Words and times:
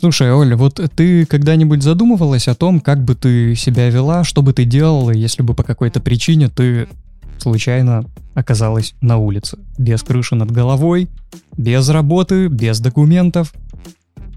Слушай, 0.00 0.32
Оля, 0.32 0.56
вот 0.56 0.80
ты 0.96 1.26
когда-нибудь 1.26 1.82
задумывалась 1.82 2.48
о 2.48 2.54
том, 2.54 2.80
как 2.80 3.04
бы 3.04 3.14
ты 3.14 3.54
себя 3.54 3.90
вела, 3.90 4.24
что 4.24 4.40
бы 4.40 4.54
ты 4.54 4.64
делала, 4.64 5.10
если 5.10 5.42
бы 5.42 5.52
по 5.52 5.62
какой-то 5.62 6.00
причине 6.00 6.48
ты 6.48 6.88
случайно 7.36 8.06
оказалась 8.32 8.94
на 9.02 9.18
улице? 9.18 9.58
Без 9.76 10.02
крыши 10.02 10.36
над 10.36 10.50
головой, 10.50 11.10
без 11.54 11.86
работы, 11.90 12.48
без 12.48 12.80
документов. 12.80 13.52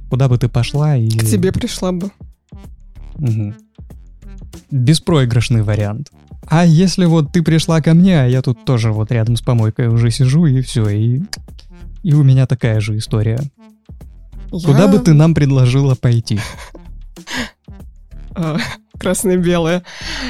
Куда 0.10 0.28
бы 0.28 0.38
ты 0.38 0.50
пошла 0.50 0.98
и... 0.98 1.10
К 1.10 1.24
тебе 1.24 1.54
пришла 1.54 1.94
бы. 1.94 2.12
Угу. 3.20 3.54
Беспроигрышный 4.70 5.64
вариант. 5.64 6.12
А 6.46 6.66
если 6.66 7.06
вот 7.06 7.32
ты 7.32 7.42
пришла 7.42 7.82
ко 7.82 7.94
мне, 7.94 8.20
а 8.20 8.26
я 8.26 8.42
тут 8.42 8.66
тоже 8.66 8.92
вот 8.92 9.14
рядом 9.14 9.38
с 9.38 9.42
помойкой 9.42 9.88
уже 9.88 10.12
сижу, 10.12 10.46
и 10.46 10.62
все, 10.62 10.90
и, 10.90 11.22
и 12.04 12.14
у 12.14 12.22
меня 12.22 12.48
такая 12.48 12.82
же 12.82 12.98
история. 12.98 13.40
Я... 14.56 14.68
Куда 14.68 14.88
бы 14.88 15.00
ты 15.00 15.14
нам 15.14 15.34
предложила 15.34 15.96
пойти? 15.96 16.40
А, 18.36 18.58
красное-белое. 19.00 19.84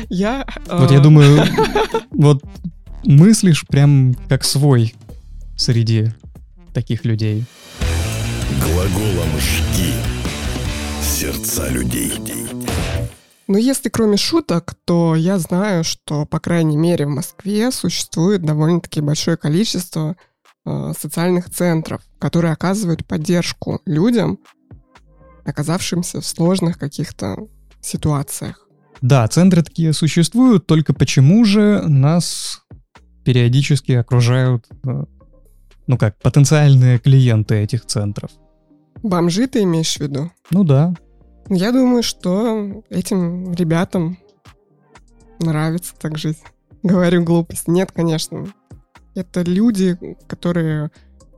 Я... 0.08 0.46
Вот 0.70 0.92
я 0.92 1.00
а, 1.00 1.02
думаю, 1.02 1.46
вот 2.12 2.42
мыслишь 3.04 3.68
прям 3.68 4.14
как 4.30 4.46
свой 4.46 4.96
среди 5.58 6.12
таких 6.74 7.04
людей. 7.04 7.44
Глаголом 8.64 9.30
«жги» 9.40 9.94
сердца 11.02 11.68
людей. 11.68 12.14
Ну, 13.48 13.58
если 13.58 13.90
кроме 13.90 14.16
шуток, 14.16 14.74
то 14.86 15.16
я 15.16 15.38
знаю, 15.38 15.84
что, 15.84 16.26
по 16.26 16.40
крайней 16.40 16.78
мере, 16.78 17.08
в 17.08 17.10
Москве 17.10 17.72
существует 17.72 18.42
довольно-таки 18.42 19.02
большое 19.02 19.36
количество 19.36 20.16
социальных 20.66 21.50
центров, 21.50 22.02
которые 22.20 22.54
оказывают 22.54 23.06
поддержку 23.06 23.82
людям, 23.86 24.40
оказавшимся 25.46 26.22
в 26.22 26.26
сложных 26.26 26.78
каких-то 26.78 27.48
ситуациях. 27.82 28.68
Да, 29.02 29.28
центры 29.28 29.62
такие 29.64 29.92
существуют, 29.92 30.66
только 30.66 30.94
почему 30.94 31.44
же 31.44 31.82
нас 31.86 32.62
периодически 33.26 33.92
окружают, 33.94 34.66
э, 34.86 35.04
ну 35.88 35.98
как, 35.98 36.18
потенциальные 36.20 37.00
клиенты 37.00 37.56
этих 37.56 37.86
центров? 37.86 38.32
Бомжи 39.02 39.48
ты 39.48 39.64
имеешь 39.64 39.98
в 39.98 40.00
виду? 40.00 40.32
Ну 40.52 40.64
да. 40.64 40.94
Я 41.50 41.74
думаю, 41.74 42.04
что 42.04 42.84
этим 42.90 43.54
ребятам 43.54 44.18
нравится 45.40 45.94
так 46.00 46.18
жить. 46.18 46.40
Говорю 46.84 47.24
глупость. 47.24 47.68
Нет, 47.68 47.92
конечно. 47.92 48.48
Это 49.16 49.42
люди, 49.42 49.98
которые 50.28 50.92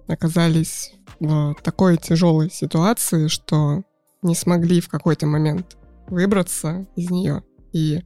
оказались 0.08 0.94
в 1.20 1.56
такой 1.64 1.98
тяжелой 1.98 2.50
ситуации, 2.50 3.28
что 3.28 3.84
не 4.22 4.36
смогли 4.36 4.81
в 4.81 4.90
какой-то 4.90 5.26
момент 5.26 5.78
выбраться 6.08 6.88
из 6.96 7.09
нее 7.09 7.44
и 7.73 8.03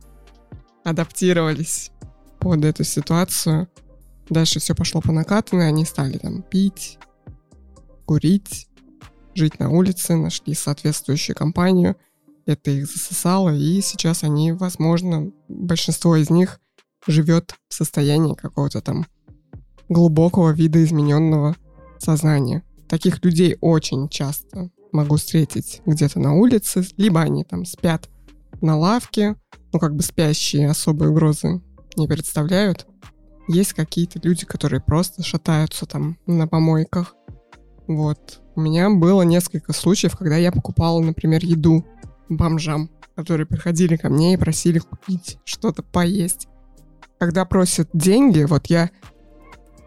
адаптировались 0.84 1.92
под 2.40 2.66
эту 2.66 2.84
ситуацию. 2.84 3.68
Дальше 4.30 4.60
все 4.60 4.76
пошло 4.76 5.02
по 5.02 5.12
накатанной, 5.12 5.68
они 5.68 5.86
стали 5.86 6.18
там 6.18 6.42
пить, 6.42 7.00
курить, 8.06 8.68
жить 9.36 9.60
на 9.60 9.70
улице, 9.70 10.16
нашли 10.16 10.54
соответствующую 10.54 11.36
компанию, 11.36 11.96
это 12.46 12.72
их 12.72 12.88
засосало, 12.88 13.54
и 13.56 13.82
сейчас 13.82 14.24
они, 14.24 14.52
возможно, 14.52 15.32
большинство 15.48 16.16
из 16.16 16.30
них 16.30 16.60
живет 17.08 17.56
в 17.70 17.74
состоянии 17.74 18.34
какого-то 18.34 18.82
там 18.82 19.06
глубокого 19.90 20.52
видоизмененного 20.52 21.56
сознания. 21.98 22.64
Таких 22.88 23.24
людей 23.24 23.58
очень 23.60 24.08
часто 24.10 24.70
могу 24.92 25.18
встретить 25.18 25.82
где-то 25.86 26.20
на 26.20 26.34
улице, 26.34 26.86
либо 26.98 27.22
они 27.22 27.44
там 27.44 27.66
спят 27.66 28.10
на 28.62 28.78
лавке, 28.78 29.36
ну 29.74 29.80
как 29.80 29.96
бы 29.96 30.02
спящие 30.02 30.70
особой 30.70 31.10
угрозы 31.10 31.62
не 31.96 32.08
представляют. 32.08 32.88
Есть 33.48 33.74
какие-то 33.74 34.20
люди, 34.24 34.46
которые 34.46 34.82
просто 34.82 35.24
шатаются 35.24 35.86
там 35.86 36.18
на 36.26 36.48
помойках. 36.48 37.16
Вот. 37.88 38.42
У 38.56 38.62
меня 38.62 38.90
было 38.90 39.24
несколько 39.24 39.74
случаев, 39.74 40.16
когда 40.16 40.38
я 40.38 40.52
покупала, 40.52 41.00
например, 41.00 41.44
еду 41.44 41.86
бомжам, 42.30 42.90
которые 43.16 43.48
приходили 43.48 43.96
ко 43.96 44.10
мне 44.10 44.34
и 44.34 44.38
просили 44.38 44.80
купить 44.80 45.40
что-то 45.46 45.82
поесть. 45.82 46.48
Когда 47.18 47.44
просят 47.46 47.90
деньги, 47.94 48.44
вот 48.44 48.68
я 48.68 48.92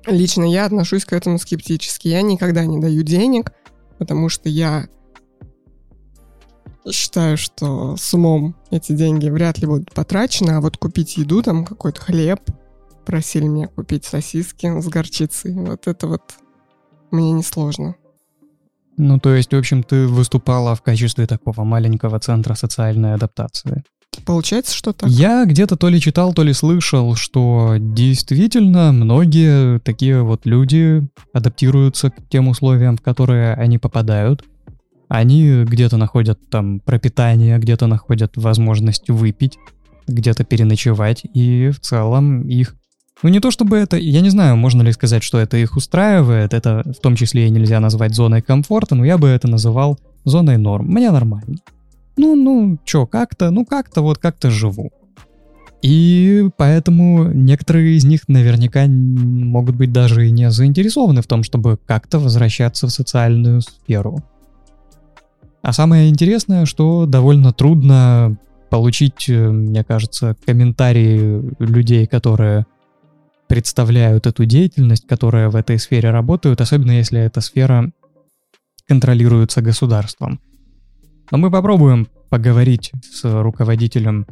лично 0.06 0.44
я 0.44 0.66
отношусь 0.66 1.04
к 1.04 1.12
этому 1.12 1.38
скептически. 1.38 2.08
Я 2.08 2.22
никогда 2.22 2.64
не 2.64 2.80
даю 2.80 3.02
денег, 3.02 3.52
потому 3.98 4.28
что 4.28 4.48
я 4.48 4.88
считаю, 6.90 7.36
что 7.36 7.96
с 7.96 8.12
умом 8.12 8.56
эти 8.70 8.92
деньги 8.92 9.28
вряд 9.28 9.58
ли 9.58 9.66
будут 9.66 9.92
потрачены, 9.92 10.52
а 10.52 10.60
вот 10.60 10.76
купить 10.76 11.16
еду, 11.16 11.42
там 11.42 11.64
какой-то 11.64 12.00
хлеб, 12.00 12.40
просили 13.04 13.46
меня 13.46 13.68
купить 13.68 14.04
сосиски 14.04 14.80
с 14.80 14.88
горчицей, 14.88 15.54
вот 15.54 15.86
это 15.86 16.06
вот 16.06 16.22
мне 17.10 17.32
несложно. 17.32 17.96
Ну, 18.96 19.18
то 19.18 19.34
есть, 19.34 19.52
в 19.52 19.56
общем, 19.56 19.82
ты 19.82 20.06
выступала 20.06 20.74
в 20.74 20.82
качестве 20.82 21.26
такого 21.26 21.64
маленького 21.64 22.18
центра 22.20 22.54
социальной 22.54 23.14
адаптации. 23.14 23.84
Получается, 24.24 24.74
что 24.74 24.92
так? 24.92 25.08
Я 25.10 25.44
где-то 25.44 25.76
то 25.76 25.88
ли 25.88 26.00
читал, 26.00 26.32
то 26.32 26.42
ли 26.42 26.52
слышал, 26.52 27.14
что 27.14 27.76
действительно 27.78 28.92
многие 28.92 29.80
такие 29.80 30.22
вот 30.22 30.46
люди 30.46 31.06
адаптируются 31.32 32.10
к 32.10 32.28
тем 32.28 32.48
условиям, 32.48 32.96
в 32.96 33.02
которые 33.02 33.54
они 33.54 33.78
попадают. 33.78 34.44
Они 35.08 35.64
где-то 35.64 35.96
находят 35.96 36.38
там 36.50 36.80
пропитание, 36.80 37.58
где-то 37.58 37.86
находят 37.86 38.36
возможность 38.36 39.10
выпить, 39.10 39.58
где-то 40.06 40.44
переночевать, 40.44 41.22
и 41.34 41.70
в 41.70 41.80
целом 41.80 42.48
их 42.48 42.76
ну 43.22 43.28
не 43.28 43.38
то 43.38 43.52
чтобы 43.52 43.76
это, 43.76 43.96
я 43.96 44.20
не 44.20 44.30
знаю, 44.30 44.56
можно 44.56 44.82
ли 44.82 44.90
сказать, 44.90 45.22
что 45.22 45.38
это 45.38 45.56
их 45.56 45.76
устраивает, 45.76 46.54
это 46.54 46.82
в 46.84 47.00
том 47.00 47.14
числе 47.14 47.46
и 47.46 47.50
нельзя 47.50 47.78
назвать 47.78 48.14
зоной 48.14 48.42
комфорта, 48.42 48.96
но 48.96 49.04
я 49.04 49.16
бы 49.16 49.28
это 49.28 49.48
называл 49.48 49.98
зоной 50.24 50.58
норм. 50.58 50.86
Мне 50.86 51.10
нормально. 51.10 51.58
Ну, 52.16 52.34
ну, 52.36 52.78
чё, 52.84 53.06
как-то, 53.06 53.50
ну 53.50 53.64
как-то 53.64 54.02
вот 54.02 54.18
как-то 54.18 54.50
живу. 54.50 54.90
И 55.82 56.48
поэтому 56.56 57.24
некоторые 57.32 57.96
из 57.96 58.04
них 58.04 58.28
наверняка 58.28 58.86
могут 58.86 59.74
быть 59.74 59.92
даже 59.92 60.28
и 60.28 60.30
не 60.30 60.48
заинтересованы 60.50 61.22
в 61.22 61.26
том, 61.26 61.42
чтобы 61.42 61.76
как-то 61.76 62.20
возвращаться 62.20 62.86
в 62.86 62.90
социальную 62.90 63.62
сферу. 63.62 64.22
А 65.60 65.72
самое 65.72 66.08
интересное, 66.08 66.66
что 66.66 67.06
довольно 67.06 67.52
трудно 67.52 68.36
получить, 68.70 69.28
э, 69.28 69.50
мне 69.50 69.84
кажется, 69.84 70.36
комментарии 70.46 71.42
людей, 71.58 72.06
которые 72.06 72.66
представляют 73.48 74.26
эту 74.26 74.44
деятельность, 74.44 75.06
которая 75.06 75.50
в 75.50 75.56
этой 75.56 75.78
сфере 75.78 76.10
работает, 76.10 76.60
особенно 76.60 76.92
если 76.92 77.20
эта 77.20 77.40
сфера 77.40 77.92
контролируется 78.88 79.62
государством. 79.62 80.40
Но 81.32 81.38
мы 81.38 81.50
попробуем 81.50 82.08
поговорить 82.28 82.92
с 83.02 83.24
руководителем 83.24 84.26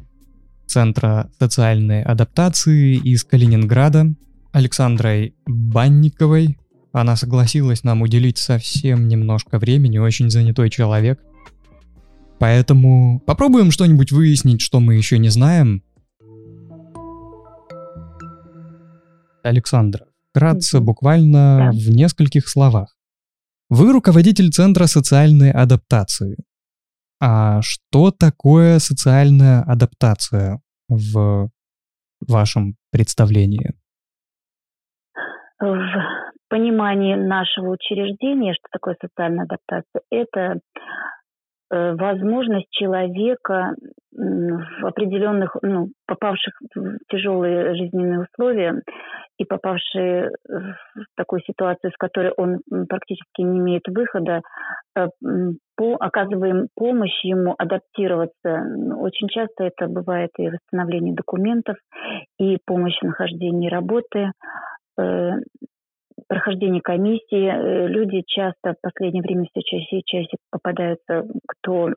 Центра 0.67 1.31
социальной 1.39 2.03
адаптации 2.03 2.95
из 2.95 3.25
Калининграда, 3.25 4.13
Александрой 4.53 5.35
Банниковой. 5.47 6.59
Она 6.93 7.17
согласилась 7.17 7.85
нам 7.85 8.03
уделить 8.03 8.37
совсем 8.37 9.09
немножко 9.09 9.59
времени, 9.59 9.97
очень 9.97 10.29
занятой 10.29 10.69
человек. 10.69 11.23
Поэтому 12.39 13.21
попробуем 13.21 13.71
что-нибудь 13.71 14.13
выяснить, 14.13 14.61
что 14.61 14.79
мы 14.79 14.95
еще 14.95 15.17
не 15.17 15.31
знаем, 15.31 15.83
Александра, 19.43 20.05
вкратце, 20.33 20.81
буквально 20.81 21.71
в 21.73 21.89
нескольких 21.89 22.47
словах. 22.47 22.95
Вы 23.71 23.91
руководитель 23.91 24.51
Центра 24.51 24.85
социальной 24.85 25.51
адаптации. 25.51 26.37
А 27.23 27.61
что 27.63 28.11
такое 28.11 28.79
социальная 28.79 29.63
адаптация 29.63 30.61
в 30.89 31.49
вашем 32.27 32.77
представлении? 32.91 33.75
В 35.61 35.91
понимании 36.49 37.15
нашего 37.15 37.73
учреждения, 37.73 38.55
что 38.55 38.69
такое 38.73 38.97
социальная 39.01 39.45
адаптация, 39.45 40.03
это 40.11 40.61
Э, 41.73 41.95
возможность 41.95 42.69
человека 42.71 43.75
в 44.13 44.87
определенных, 44.87 45.57
ну, 45.63 45.91
попавших 46.07 46.53
в 46.75 46.99
тяжелые 47.09 47.77
жизненные 47.77 48.27
условия 48.27 48.83
и 49.39 49.45
попавшие 49.45 50.31
в 50.49 51.05
такую 51.17 51.41
ситуацию, 51.43 51.93
с 51.93 51.97
которой 51.97 52.33
он 52.37 52.59
практически 52.89 53.43
не 53.43 53.61
имеет 53.61 53.83
выхода, 53.87 54.43
э, 54.97 55.07
по, 55.81 55.97
оказываем 55.99 56.69
помощь 56.75 57.25
ему 57.25 57.55
адаптироваться. 57.57 58.67
Очень 58.99 59.29
часто 59.29 59.65
это 59.65 59.87
бывает 59.87 60.29
и 60.37 60.51
восстановление 60.51 61.15
документов, 61.15 61.77
и 62.39 62.59
помощь 62.67 62.99
в 63.01 63.07
нахождении 63.07 63.71
работы, 63.71 64.33
э, 64.99 65.31
прохождения 66.29 66.83
комиссии. 66.83 67.47
Э, 67.49 67.87
люди 67.89 68.23
часто 68.27 68.75
в 68.75 68.81
последнее 68.83 69.23
время 69.23 69.47
все 69.47 69.63
чаще 69.63 70.01
и 70.01 70.05
чаще 70.05 70.37
попадаются, 70.51 71.27
кто 71.49 71.95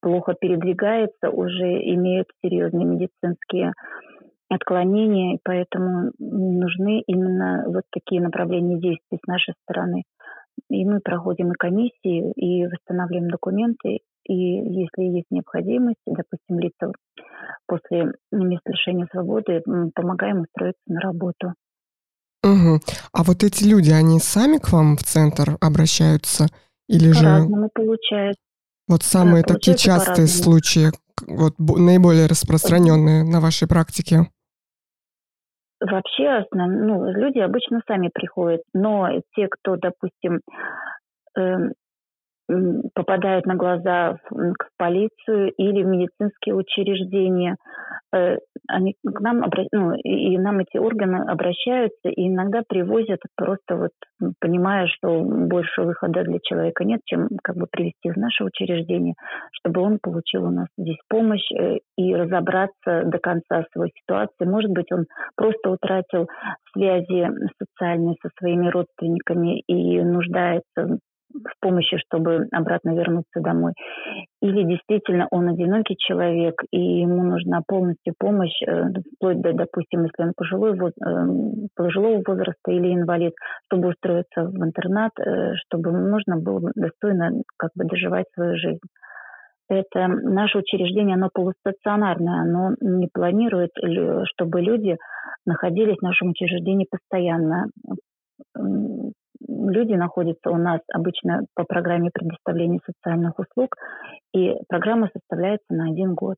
плохо 0.00 0.34
передвигается, 0.40 1.28
уже 1.28 1.66
имеют 1.66 2.28
серьезные 2.42 2.86
медицинские 2.86 3.74
отклонения, 4.48 5.38
поэтому 5.44 6.12
нужны 6.18 7.02
именно 7.06 7.64
вот 7.66 7.82
такие 7.92 8.22
направления 8.22 8.80
действий 8.80 9.18
с 9.22 9.26
нашей 9.26 9.52
стороны. 9.64 10.04
И 10.68 10.84
мы 10.84 11.00
проходим 11.00 11.52
и 11.52 11.56
комиссии, 11.58 12.32
и 12.32 12.66
восстанавливаем 12.66 13.28
документы, 13.28 13.98
и 14.24 14.34
если 14.34 15.02
есть 15.02 15.26
необходимость, 15.30 15.98
допустим, 16.06 16.58
лица 16.60 16.92
после 17.66 18.12
места 18.30 18.70
лишения 18.70 19.08
свободы, 19.10 19.62
помогаем 19.94 20.42
устроиться 20.42 20.82
на 20.86 21.00
работу. 21.00 21.54
Угу. 22.42 22.80
А 23.12 23.22
вот 23.24 23.42
эти 23.42 23.64
люди, 23.64 23.90
они 23.90 24.18
сами 24.20 24.58
к 24.58 24.72
вам 24.72 24.96
в 24.96 25.02
центр 25.02 25.56
обращаются 25.60 26.46
или 26.88 27.10
же... 27.10 27.24
По-разному 27.24 27.70
получается. 27.74 28.40
Вот 28.88 29.02
самые 29.02 29.44
да, 29.44 29.54
такие 29.54 29.76
частые 29.76 30.26
случаи, 30.26 30.90
вот 31.26 31.54
наиболее 31.58 32.26
распространенные 32.26 33.24
на 33.24 33.40
вашей 33.40 33.68
практике? 33.68 34.30
Вообще, 35.80 36.44
ну, 36.52 37.10
люди 37.10 37.38
обычно 37.38 37.80
сами 37.86 38.10
приходят, 38.12 38.60
но 38.74 39.08
те, 39.34 39.48
кто, 39.48 39.76
допустим, 39.76 40.40
э, 41.38 41.56
попадают 42.94 43.46
на 43.46 43.54
глаза 43.54 44.18
в, 44.28 44.34
в 44.34 44.68
полицию 44.76 45.52
или 45.52 45.82
в 45.82 45.86
медицинские 45.86 46.54
учреждения. 46.54 47.56
Э, 48.12 48.38
они 48.68 48.94
к 49.04 49.20
нам 49.20 49.44
ну, 49.72 49.94
и, 49.94 50.34
и 50.34 50.38
нам 50.38 50.58
эти 50.58 50.78
органы 50.78 51.24
обращаются 51.28 52.08
и 52.08 52.28
иногда 52.28 52.62
привозят 52.68 53.20
просто 53.36 53.76
вот 53.76 53.90
понимая, 54.40 54.86
что 54.88 55.22
больше 55.22 55.82
выхода 55.82 56.24
для 56.24 56.38
человека 56.42 56.84
нет, 56.84 57.00
чем 57.04 57.28
как 57.42 57.56
бы 57.56 57.66
привести 57.70 58.10
в 58.10 58.16
наше 58.16 58.44
учреждение, 58.44 59.14
чтобы 59.52 59.82
он 59.82 59.98
получил 60.00 60.44
у 60.44 60.50
нас 60.50 60.66
здесь 60.76 60.98
помощь 61.08 61.50
э, 61.52 61.78
и 61.96 62.14
разобраться 62.14 63.04
до 63.04 63.18
конца 63.18 63.64
своей 63.72 63.92
ситуации. 64.00 64.44
Может 64.44 64.70
быть, 64.70 64.90
он 64.92 65.06
просто 65.36 65.70
утратил 65.70 66.28
связи 66.72 67.28
социальные 67.58 68.16
со 68.22 68.30
своими 68.38 68.68
родственниками 68.68 69.60
и 69.60 70.00
нуждается 70.02 70.98
в 71.32 71.60
помощи, 71.60 71.96
чтобы 71.98 72.48
обратно 72.52 72.94
вернуться 72.94 73.40
домой. 73.40 73.72
Или 74.42 74.64
действительно 74.64 75.28
он 75.30 75.48
одинокий 75.48 75.96
человек, 75.98 76.54
и 76.70 76.80
ему 77.00 77.24
нужна 77.24 77.60
полностью 77.66 78.14
помощь, 78.18 78.60
э, 78.66 78.88
вплоть 79.16 79.40
до, 79.40 79.52
допустим, 79.52 80.04
если 80.04 80.22
он 80.22 80.32
пожилой, 80.36 80.76
э, 80.76 80.90
пожилого 81.76 82.22
возраста 82.26 82.70
или 82.70 82.94
инвалид, 82.94 83.34
чтобы 83.66 83.88
устроиться 83.88 84.44
в 84.44 84.64
интернат, 84.64 85.12
э, 85.18 85.54
чтобы 85.66 85.92
можно 85.92 86.36
было 86.36 86.72
достойно 86.74 87.30
как 87.56 87.70
бы 87.74 87.84
доживать 87.84 88.26
свою 88.34 88.56
жизнь. 88.56 88.80
Это 89.68 90.08
наше 90.08 90.58
учреждение, 90.58 91.14
оно 91.14 91.28
полустационарное, 91.32 92.42
оно 92.42 92.74
не 92.80 93.08
планирует, 93.12 93.70
чтобы 94.24 94.62
люди 94.62 94.96
находились 95.46 95.96
в 95.98 96.02
нашем 96.02 96.30
учреждении 96.30 96.88
постоянно 96.90 97.66
люди 99.46 99.94
находятся 99.94 100.50
у 100.50 100.56
нас 100.56 100.80
обычно 100.92 101.46
по 101.54 101.64
программе 101.64 102.10
предоставления 102.12 102.80
социальных 102.84 103.38
услуг, 103.38 103.76
и 104.34 104.54
программа 104.68 105.08
составляется 105.12 105.66
на 105.70 105.90
один 105.90 106.14
год. 106.14 106.36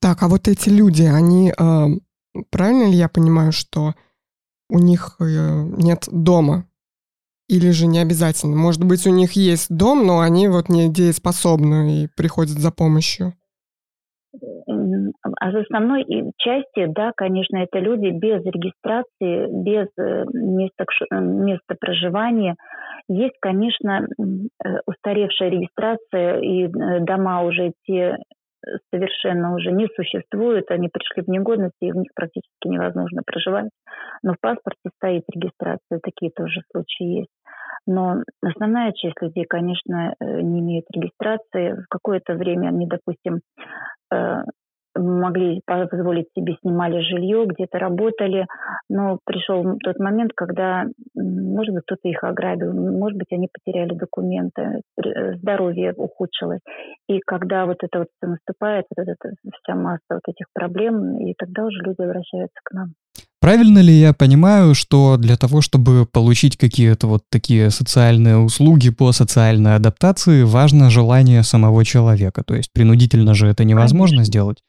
Так, 0.00 0.22
а 0.22 0.28
вот 0.28 0.48
эти 0.48 0.68
люди, 0.68 1.02
они, 1.02 1.50
э, 1.50 2.42
правильно 2.50 2.84
ли 2.84 2.96
я 2.96 3.08
понимаю, 3.08 3.52
что 3.52 3.94
у 4.68 4.78
них 4.78 5.16
э, 5.20 5.24
нет 5.24 6.08
дома? 6.10 6.68
Или 7.48 7.70
же 7.70 7.86
не 7.86 7.98
обязательно? 7.98 8.56
Может 8.56 8.84
быть, 8.84 9.06
у 9.06 9.10
них 9.10 9.32
есть 9.32 9.74
дом, 9.74 10.06
но 10.06 10.20
они 10.20 10.48
вот 10.48 10.68
не 10.68 10.90
дееспособны 10.90 12.04
и 12.04 12.08
приходят 12.16 12.58
за 12.58 12.70
помощью? 12.70 13.34
А 15.40 15.50
в 15.50 15.56
основной 15.56 16.04
части, 16.36 16.86
да, 16.86 17.12
конечно, 17.16 17.56
это 17.56 17.78
люди 17.78 18.10
без 18.10 18.44
регистрации, 18.44 19.48
без 19.64 19.88
э, 19.98 20.24
места, 20.32 20.84
э, 21.10 21.18
места 21.18 21.76
проживания. 21.80 22.56
Есть, 23.08 23.36
конечно, 23.40 24.06
э, 24.06 24.68
устаревшая 24.86 25.48
регистрация, 25.48 26.40
и 26.40 26.68
дома 27.00 27.42
уже 27.42 27.72
те 27.86 28.18
совершенно 28.90 29.54
уже 29.54 29.72
не 29.72 29.88
существуют, 29.94 30.70
они 30.70 30.88
пришли 30.88 31.22
в 31.22 31.28
негодность, 31.28 31.76
и 31.80 31.92
в 31.92 31.96
них 31.96 32.10
практически 32.14 32.66
невозможно 32.66 33.22
проживать. 33.26 33.68
Но 34.22 34.32
в 34.32 34.36
паспорте 34.40 34.90
стоит 34.96 35.24
регистрация, 35.32 36.00
такие 36.02 36.32
тоже 36.34 36.62
случаи 36.72 37.20
есть. 37.20 37.30
Но 37.86 38.22
основная 38.42 38.92
часть 38.92 39.20
людей, 39.20 39.44
конечно, 39.44 40.14
не 40.18 40.60
имеет 40.60 40.84
регистрации. 40.94 41.74
В 41.74 41.84
какое-то 41.90 42.32
время 42.34 42.68
они, 42.68 42.86
допустим, 42.86 43.40
могли 44.94 45.60
позволить 45.66 46.26
себе, 46.36 46.56
снимали 46.60 47.00
жилье, 47.00 47.46
где-то 47.46 47.78
работали, 47.78 48.46
но 48.88 49.18
пришел 49.24 49.78
тот 49.82 49.98
момент, 49.98 50.32
когда, 50.34 50.84
может 51.14 51.74
быть, 51.74 51.84
кто-то 51.86 52.08
их 52.08 52.22
ограбил, 52.22 52.72
может 52.72 53.18
быть, 53.18 53.32
они 53.32 53.48
потеряли 53.52 53.94
документы, 53.94 54.82
здоровье 55.38 55.92
ухудшилось. 55.96 56.60
И 57.08 57.20
когда 57.26 57.66
вот 57.66 57.78
это 57.82 58.00
вот 58.00 58.08
все 58.16 58.30
наступает, 58.30 58.84
вот 58.96 59.06
эта 59.08 59.34
вся 59.62 59.74
масса 59.74 60.00
вот 60.10 60.22
этих 60.28 60.46
проблем, 60.52 61.18
и 61.18 61.34
тогда 61.36 61.64
уже 61.64 61.78
люди 61.82 62.02
обращаются 62.02 62.60
к 62.64 62.72
нам. 62.72 62.94
Правильно 63.40 63.80
ли 63.80 63.92
я 63.92 64.14
понимаю, 64.14 64.74
что 64.74 65.18
для 65.18 65.36
того, 65.36 65.60
чтобы 65.60 66.06
получить 66.10 66.56
какие-то 66.56 67.06
вот 67.06 67.24
такие 67.28 67.68
социальные 67.68 68.38
услуги 68.38 68.88
по 68.88 69.12
социальной 69.12 69.74
адаптации, 69.74 70.44
важно 70.44 70.88
желание 70.88 71.42
самого 71.42 71.84
человека? 71.84 72.42
То 72.42 72.54
есть 72.54 72.72
принудительно 72.72 73.34
же 73.34 73.46
это 73.46 73.64
невозможно 73.64 74.16
Конечно. 74.16 74.24
сделать? 74.24 74.62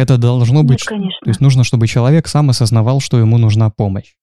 Это 0.00 0.18
должно 0.18 0.62
быть... 0.62 0.80
Нет, 0.80 0.86
конечно. 0.86 1.20
То 1.24 1.30
есть 1.30 1.40
нужно, 1.40 1.62
чтобы 1.64 1.86
человек 1.86 2.26
сам 2.26 2.48
осознавал, 2.50 3.00
что 3.00 3.18
ему 3.18 3.36
нужна 3.36 3.70
помощь. 3.70 4.14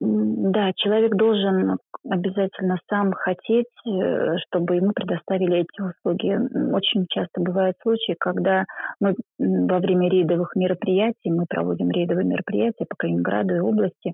Да, 0.00 0.70
человек 0.76 1.16
должен 1.16 1.76
обязательно 2.08 2.78
сам 2.88 3.12
хотеть, 3.12 3.66
э, 3.86 4.36
чтобы 4.46 4.76
ему 4.76 4.92
предоставили 4.92 5.58
эти 5.58 5.82
услуги. 5.82 6.38
Очень 6.72 7.06
часто 7.10 7.40
бывают 7.40 7.76
случаи, 7.82 8.14
когда 8.18 8.64
мы 9.00 9.14
во 9.38 9.78
время 9.80 10.08
рейдовых 10.08 10.52
мероприятий, 10.54 11.30
мы 11.30 11.44
проводим 11.48 11.90
рейдовые 11.90 12.26
мероприятия 12.26 12.86
по 12.88 12.96
Калининграду 12.96 13.56
и 13.56 13.60
области, 13.60 14.12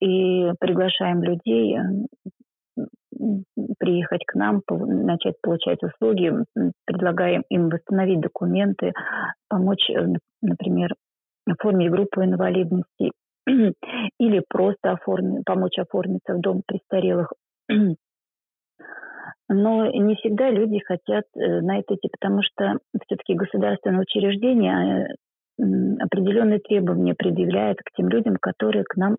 и 0.00 0.52
приглашаем 0.60 1.22
людей 1.22 1.76
приехать 3.78 4.24
к 4.26 4.34
нам, 4.34 4.62
начать 4.68 5.40
получать 5.42 5.82
услуги, 5.82 6.32
предлагаем 6.84 7.42
им 7.48 7.68
восстановить 7.68 8.20
документы, 8.20 8.92
помочь, 9.48 9.90
э, 9.90 10.06
например, 10.42 10.94
оформить 11.46 11.90
группу 11.90 12.22
инвалидности 12.22 13.12
или 13.46 14.42
просто 14.48 14.92
оформить, 14.92 15.44
помочь 15.44 15.78
оформиться 15.78 16.34
в 16.34 16.40
дом 16.40 16.62
престарелых. 16.66 17.32
Но 19.50 19.86
не 19.86 20.14
всегда 20.16 20.50
люди 20.50 20.78
хотят 20.80 21.24
э, 21.34 21.60
на 21.60 21.78
это 21.78 21.94
идти, 21.94 22.08
потому 22.10 22.42
что 22.42 22.78
все-таки 23.06 23.34
государственные 23.34 24.02
учреждения 24.02 25.08
э, 25.08 25.64
определенные 26.00 26.58
требования 26.58 27.14
предъявляют 27.14 27.78
к 27.78 27.90
тем 27.96 28.08
людям, 28.08 28.36
которые 28.40 28.84
к 28.84 28.96
нам 28.96 29.16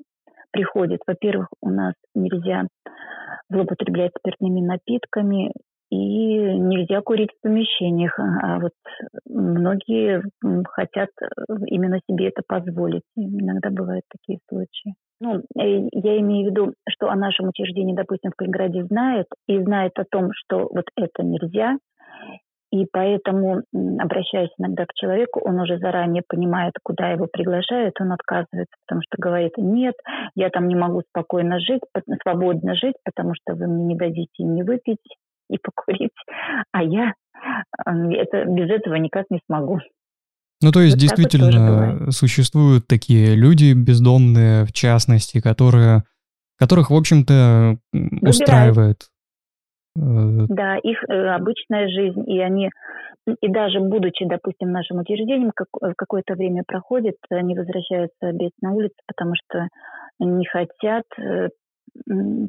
приходят. 0.51 1.01
Во-первых, 1.07 1.47
у 1.61 1.69
нас 1.69 1.93
нельзя 2.13 2.67
злоупотреблять 3.49 4.11
спиртными 4.17 4.61
напитками 4.61 5.51
и 5.91 5.95
нельзя 5.95 7.01
курить 7.01 7.31
в 7.31 7.41
помещениях. 7.41 8.17
А 8.19 8.59
вот 8.59 8.73
многие 9.25 10.23
хотят 10.65 11.09
именно 11.67 11.99
себе 12.09 12.29
это 12.29 12.41
позволить. 12.47 13.03
Иногда 13.15 13.69
бывают 13.69 14.03
такие 14.09 14.39
случаи. 14.49 14.95
Ну, 15.21 15.39
э, 15.39 15.89
я 15.91 16.19
имею 16.19 16.47
в 16.47 16.51
виду, 16.51 16.73
что 16.87 17.09
о 17.09 17.15
нашем 17.15 17.49
учреждении, 17.49 17.95
допустим, 17.95 18.31
в 18.31 18.35
Калининграде 18.35 18.85
знают, 18.85 19.27
и 19.47 19.61
знают 19.61 19.93
о 19.99 20.05
том, 20.09 20.29
что 20.33 20.69
вот 20.71 20.85
это 20.95 21.23
нельзя, 21.23 21.77
и 22.71 22.85
поэтому, 22.91 23.63
обращаясь 23.99 24.51
иногда 24.57 24.85
к 24.85 24.93
человеку, 24.93 25.41
он 25.43 25.59
уже 25.59 25.79
заранее 25.79 26.23
понимает, 26.27 26.73
куда 26.83 27.09
его 27.11 27.27
приглашают, 27.31 27.95
он 27.99 28.11
отказывается, 28.11 28.75
потому 28.85 29.01
что 29.01 29.21
говорит, 29.21 29.53
нет, 29.57 29.95
я 30.35 30.49
там 30.49 30.67
не 30.67 30.75
могу 30.75 31.01
спокойно 31.09 31.59
жить, 31.59 31.81
свободно 32.21 32.75
жить, 32.75 32.95
потому 33.03 33.33
что 33.33 33.55
вы 33.55 33.67
мне 33.67 33.85
не 33.85 33.95
дадите 33.95 34.43
ни 34.43 34.61
выпить, 34.61 34.99
и 35.49 35.57
покурить, 35.57 36.11
а 36.71 36.83
я 36.83 37.13
это, 37.83 38.45
без 38.45 38.69
этого 38.69 38.95
никак 38.95 39.25
не 39.29 39.39
смогу. 39.47 39.79
Ну, 40.61 40.71
то 40.71 40.81
есть, 40.81 40.95
вот 40.95 41.01
действительно, 41.01 42.11
существуют 42.11 42.85
такие 42.87 43.33
люди 43.35 43.73
бездомные, 43.73 44.65
в 44.65 44.73
частности, 44.73 45.39
которые, 45.39 46.03
которых, 46.57 46.91
в 46.91 46.95
общем-то, 46.95 47.77
устраивает 48.21 49.07
Да, 49.95 50.77
их 50.77 51.03
обычная 51.09 51.87
жизнь, 51.89 52.23
и 52.29 52.39
они, 52.39 52.69
и 53.41 53.47
даже 53.49 53.79
будучи, 53.79 54.25
допустим, 54.25 54.71
нашим 54.71 54.99
учреждением, 54.99 55.51
как, 55.53 55.67
какое-то 55.97 56.35
время 56.35 56.63
проходит, 56.65 57.17
они 57.29 57.55
возвращаются 57.57 58.27
обедать 58.27 58.53
на 58.61 58.71
улицу, 58.71 58.95
потому 59.07 59.33
что 59.35 59.67
не 60.19 60.45
хотят 60.45 61.03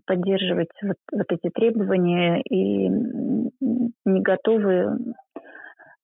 поддерживать 0.06 0.68
вот, 0.82 0.96
вот 1.12 1.26
эти 1.30 1.50
требования 1.50 2.40
и 2.42 2.88
не 2.88 4.20
готовы 4.20 4.98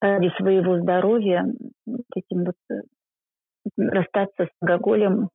ради 0.00 0.30
своего 0.36 0.80
здоровья 0.80 1.44
этим 2.14 2.44
вот 2.44 2.54
э, 2.70 2.80
расстаться 3.76 4.44
с 4.44 4.48
алкоголем 4.60 5.28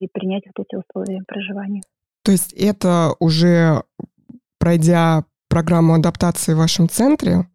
и 0.00 0.08
принять 0.12 0.44
вот 0.46 0.66
эти 0.66 0.76
условия 0.76 1.22
проживания. 1.26 1.82
То 2.24 2.32
есть 2.32 2.52
это 2.52 3.14
уже 3.20 3.82
пройдя 4.66 5.24
программу 5.48 5.94
адаптации 5.94 6.52
в 6.52 6.56
вашем 6.56 6.88
центре, 6.88 7.48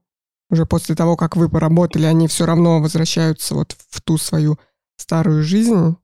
уже 0.49 0.65
после 0.65 0.95
того, 0.95 1.17
как 1.17 1.35
вы 1.35 1.49
поработали, 1.49 2.05
они 2.05 2.29
все 2.29 2.45
равно 2.45 2.79
возвращаются 2.79 3.53
вот 3.53 3.75
в 3.89 3.99
ту 3.99 4.17
свою 4.17 4.57
старую 4.95 5.43
жизнь, 5.43 5.97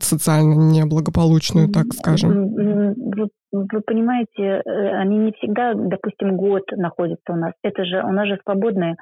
социально 0.00 0.54
неблагополучную, 0.54 1.68
так 1.68 1.92
скажем? 1.92 2.54
Вы, 2.54 3.28
вы 3.52 3.80
понимаете, 3.82 4.42
э, 4.42 4.90
они 4.96 5.16
не 5.18 5.32
всегда, 5.32 5.74
допустим, 5.74 6.36
год 6.36 6.62
находятся 6.72 7.32
у 7.32 7.36
нас. 7.36 7.52
Это 7.62 7.84
же 7.84 8.02
у 8.02 8.10
нас 8.10 8.26
же 8.26 8.38
свободные, 8.42 8.96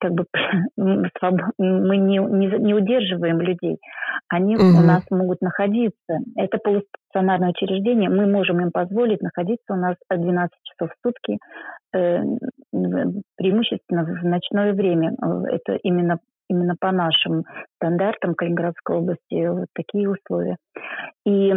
как 0.00 0.12
бы 0.12 0.24
мы 0.76 1.96
не, 1.98 2.18
не, 2.18 2.46
не 2.58 2.74
удерживаем 2.74 3.40
людей. 3.40 3.76
Они 4.28 4.56
угу. 4.56 4.64
у 4.64 4.86
нас 4.86 5.02
могут 5.10 5.42
находиться. 5.42 6.18
Это 6.36 6.58
полустационарное 6.58 7.50
учреждение. 7.50 8.08
Мы 8.08 8.26
можем 8.26 8.60
им 8.60 8.70
позволить 8.70 9.22
находиться 9.22 9.74
у 9.74 9.76
нас 9.76 9.96
12 10.10 10.50
часов 10.64 10.90
в 10.90 11.06
сутки, 11.06 11.38
э, 11.94 12.22
преимущественно 13.36 14.04
в 14.04 14.24
ночное 14.24 14.72
время. 14.72 15.14
Это 15.50 15.74
именно 15.82 16.18
именно 16.48 16.74
по 16.78 16.92
нашим 16.92 17.44
стандартам 17.76 18.34
Калининградской 18.34 18.96
области 18.96 19.48
вот 19.48 19.68
такие 19.74 20.10
условия. 20.10 20.56
И 21.26 21.52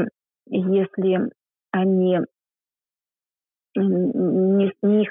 если 0.48 1.30
они 1.72 2.20
не, 3.74 4.72
не, 4.84 5.08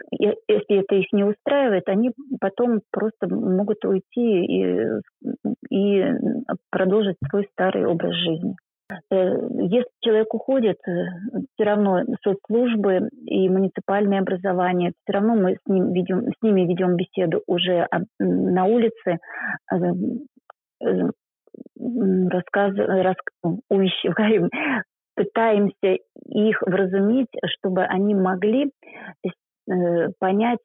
если 0.48 0.80
это 0.80 0.94
их 0.94 1.06
не 1.12 1.24
устраивает, 1.24 1.88
они 1.88 2.12
потом 2.40 2.80
просто 2.90 3.26
могут 3.34 3.84
уйти 3.86 4.44
и, 4.44 4.86
и 5.70 6.04
продолжить 6.70 7.16
свой 7.30 7.48
старый 7.52 7.86
образ 7.86 8.14
жизни. 8.16 8.54
Э, 9.10 9.36
если 9.58 9.88
человек 10.00 10.34
уходит, 10.34 10.78
э, 10.86 10.92
все 11.54 11.64
равно 11.64 12.02
соцслужбы 12.22 13.08
и 13.26 13.48
муниципальное 13.48 14.20
образование, 14.20 14.92
все 15.02 15.18
равно 15.18 15.34
мы 15.34 15.56
с, 15.56 15.68
ним 15.68 15.92
ведем, 15.92 16.28
с 16.28 16.42
ними 16.42 16.62
ведем 16.62 16.96
беседу 16.96 17.42
уже 17.46 17.86
на 18.18 18.64
улице, 18.64 19.18
э, 19.72 19.76
рассказываем, 21.78 23.02
рас, 23.02 23.16
увещеваем, 23.68 24.48
пытаемся 25.16 25.98
их 26.26 26.62
вразумить, 26.62 27.28
чтобы 27.46 27.84
они 27.84 28.14
могли 28.14 28.70
понять, 30.18 30.58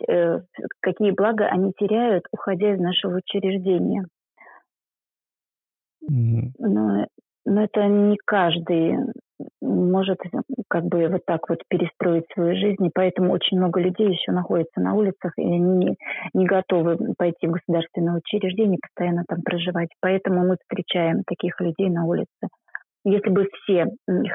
какие 0.79 1.11
блага 1.11 1.45
они 1.45 1.73
теряют, 1.77 2.23
уходя 2.31 2.73
из 2.73 2.79
нашего 2.79 3.17
учреждения. 3.17 4.05
Но 6.07 7.05
но 7.45 7.63
это 7.63 7.85
не 7.85 8.17
каждый 8.25 8.97
может 9.61 10.19
как 10.69 10.85
бы 10.85 11.07
вот 11.07 11.21
так 11.25 11.49
вот 11.49 11.59
перестроить 11.67 12.25
свою 12.33 12.55
жизнь, 12.55 12.85
и 12.85 12.91
поэтому 12.93 13.33
очень 13.33 13.57
много 13.57 13.79
людей 13.79 14.09
еще 14.09 14.31
находятся 14.31 14.79
на 14.79 14.93
улицах, 14.93 15.33
и 15.37 15.43
они 15.43 15.95
не 16.33 16.45
готовы 16.45 16.97
пойти 17.17 17.47
в 17.47 17.51
государственное 17.51 18.17
учреждение, 18.17 18.79
постоянно 18.81 19.23
там 19.27 19.41
проживать. 19.41 19.89
Поэтому 20.01 20.45
мы 20.45 20.57
встречаем 20.61 21.23
таких 21.25 21.59
людей 21.59 21.89
на 21.89 22.05
улице. 22.05 22.29
Если 23.03 23.29
бы 23.29 23.47
все 23.53 23.85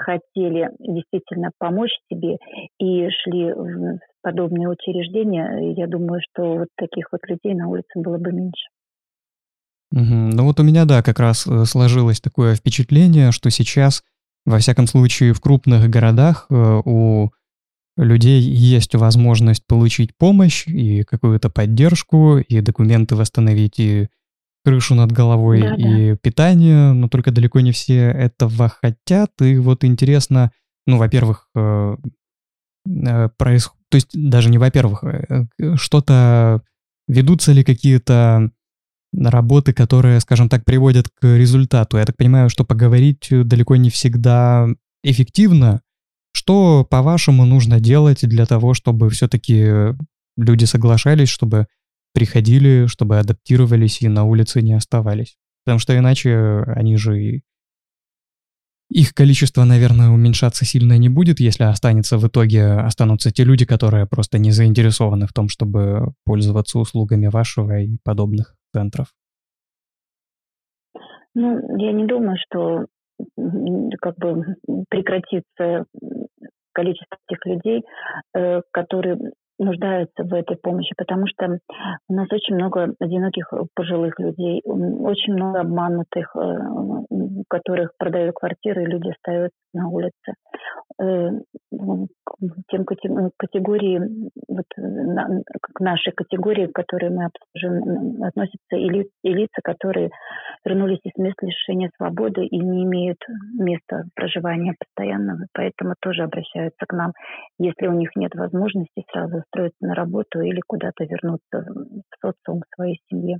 хотели 0.05 0.69
действительно 0.79 1.51
помочь 1.59 1.91
себе 2.09 2.37
и 2.79 3.09
шли 3.11 3.53
в 3.53 3.99
подобные 4.23 4.69
учреждения, 4.69 5.75
я 5.77 5.89
думаю, 5.89 6.21
что 6.31 6.59
вот 6.59 6.69
таких 6.77 7.09
вот 7.11 7.21
людей 7.27 7.55
на 7.55 7.69
улице 7.69 7.91
было 7.97 8.19
бы 8.19 8.31
меньше. 8.33 8.69
Угу. 9.93 10.03
Ну 10.03 10.45
вот 10.45 10.61
у 10.61 10.63
меня, 10.63 10.85
да, 10.85 11.03
как 11.03 11.19
раз 11.19 11.47
э, 11.47 11.65
сложилось 11.65 12.21
такое 12.21 12.55
впечатление, 12.55 13.33
что 13.33 13.51
сейчас, 13.51 14.05
во 14.47 14.59
всяком 14.59 14.87
случае, 14.87 15.33
в 15.33 15.41
крупных 15.41 15.89
городах 15.91 16.47
э, 16.49 16.83
у 16.85 17.31
людей 17.97 18.41
есть 18.41 18.95
возможность 18.95 19.67
получить 19.67 20.17
помощь 20.17 20.67
и 20.69 21.03
какую-то 21.03 21.51
поддержку, 21.51 22.39
и 22.39 22.61
документы 22.61 23.17
восстановить, 23.17 23.81
и 23.81 24.09
крышу 24.65 24.95
над 24.95 25.11
головой, 25.11 25.61
да, 25.63 25.75
и 25.75 26.11
да. 26.11 26.17
питание, 26.17 26.93
но 26.93 27.09
только 27.09 27.33
далеко 27.33 27.61
не 27.61 27.73
все 27.73 28.11
этого 28.11 28.69
хотят. 28.69 29.33
И 29.41 29.57
вот 29.57 29.85
интересно, 29.85 30.53
ну, 30.87 30.99
во-первых, 30.99 31.49
э, 31.57 31.97
происходит, 33.37 33.81
то 33.91 33.97
есть 33.97 34.11
даже 34.13 34.51
не 34.51 34.59
во-первых, 34.59 35.03
что-то 35.75 36.63
ведутся 37.09 37.53
ли 37.53 37.65
какие-то 37.65 38.53
работы, 39.13 39.73
которые, 39.73 40.21
скажем 40.21 40.49
так, 40.49 40.65
приводят 40.65 41.09
к 41.09 41.25
результату. 41.37 41.99
Я 41.99 42.05
так 42.05 42.17
понимаю, 42.17 42.49
что 42.49 42.65
поговорить 42.65 43.29
далеко 43.31 43.77
не 43.77 43.91
всегда 43.91 44.69
эффективно. 45.03 45.83
Что, 46.33 46.87
по-вашему, 46.89 47.45
нужно 47.45 47.81
делать 47.81 48.21
для 48.23 48.47
того, 48.47 48.75
чтобы 48.75 49.11
все-таки 49.11 49.95
люди 50.37 50.65
соглашались, 50.65 51.29
чтобы 51.29 51.67
приходили, 52.15 52.87
чтобы 52.87 53.19
адаптировались 53.19 54.01
и 54.03 54.09
на 54.09 54.25
улице 54.25 54.63
не 54.63 54.75
оставались? 54.75 55.37
Потому 55.65 55.81
что 55.81 55.97
иначе 55.97 56.63
они 56.67 56.97
же 56.97 57.43
их 58.91 59.15
количество, 59.15 59.65
наверное, 59.65 60.11
уменьшаться 60.11 60.65
сильно 60.65 60.99
не 60.99 61.09
будет, 61.09 61.39
если 61.39 61.65
останется 61.65 62.19
в 62.19 62.27
итоге, 62.27 62.73
останутся 62.73 63.31
те 63.31 63.45
люди, 63.45 63.65
которые 63.65 64.07
просто 64.07 64.39
не 64.39 64.51
заинтересованы 64.51 65.29
в 65.29 65.33
том, 65.33 65.49
чтобы 65.49 66.13
пользоваться 66.25 66.79
услугами 66.79 67.29
вашего 67.29 67.81
и 67.81 67.99
подобных 68.03 68.57
центров? 68.73 69.13
Ну, 71.35 71.77
я 71.79 71.93
не 71.93 72.07
думаю, 72.07 72.37
что 72.39 72.87
как 74.01 74.17
бы 74.17 74.57
прекратится 74.89 75.85
количество 76.73 77.19
тех 77.29 77.45
людей, 77.47 77.85
э, 78.35 78.63
которые 78.73 79.19
нуждаются 79.59 80.25
в 80.25 80.33
этой 80.33 80.57
помощи, 80.57 80.95
потому 80.97 81.27
что 81.27 81.59
у 82.09 82.15
нас 82.15 82.27
очень 82.33 82.55
много 82.55 82.95
одиноких 82.99 83.53
пожилых 83.75 84.19
людей, 84.19 84.63
очень 84.65 85.35
много 85.35 85.61
обманутых, 85.61 86.35
э, 86.35 87.45
которых 87.49 87.93
продают 87.99 88.35
квартиры, 88.35 88.87
люди 88.87 89.11
остаются 89.11 89.59
на 89.75 89.89
улице. 89.89 90.35
Э, 91.01 91.31
тем 92.69 92.85
категории, 92.85 94.01
вот, 94.49 94.67
к 95.61 95.81
нашей 95.81 96.13
категории, 96.13 96.67
которые 96.67 97.11
мы 97.11 97.25
обслуживаем, 97.25 98.23
относятся 98.23 98.77
и, 98.77 98.89
ли, 98.89 99.11
и 99.23 99.33
лица, 99.33 99.61
которые 99.65 100.11
вернулись 100.65 101.01
из 101.05 101.17
мест 101.17 101.37
лишения 101.41 101.91
свободы 101.97 102.45
и 102.45 102.59
не 102.59 102.85
имеют 102.85 103.19
места 103.59 104.05
проживания 104.15 104.75
постоянного, 104.79 105.47
поэтому 105.55 105.95
тоже 106.01 106.25
обращаются 106.25 106.85
к 106.87 106.93
нам, 106.93 107.13
если 107.59 107.87
у 107.87 107.93
них 107.93 108.11
нет 108.17 108.35
возможности 108.35 109.05
сразу 109.11 109.39
устроиться 109.39 109.79
на 109.81 109.95
работу 109.95 110.41
или 110.41 110.61
куда-то 110.67 111.05
вернуться 111.05 111.65
в 111.65 112.21
социум, 112.21 112.61
в 112.61 112.75
своей 112.75 113.01
семье 113.09 113.39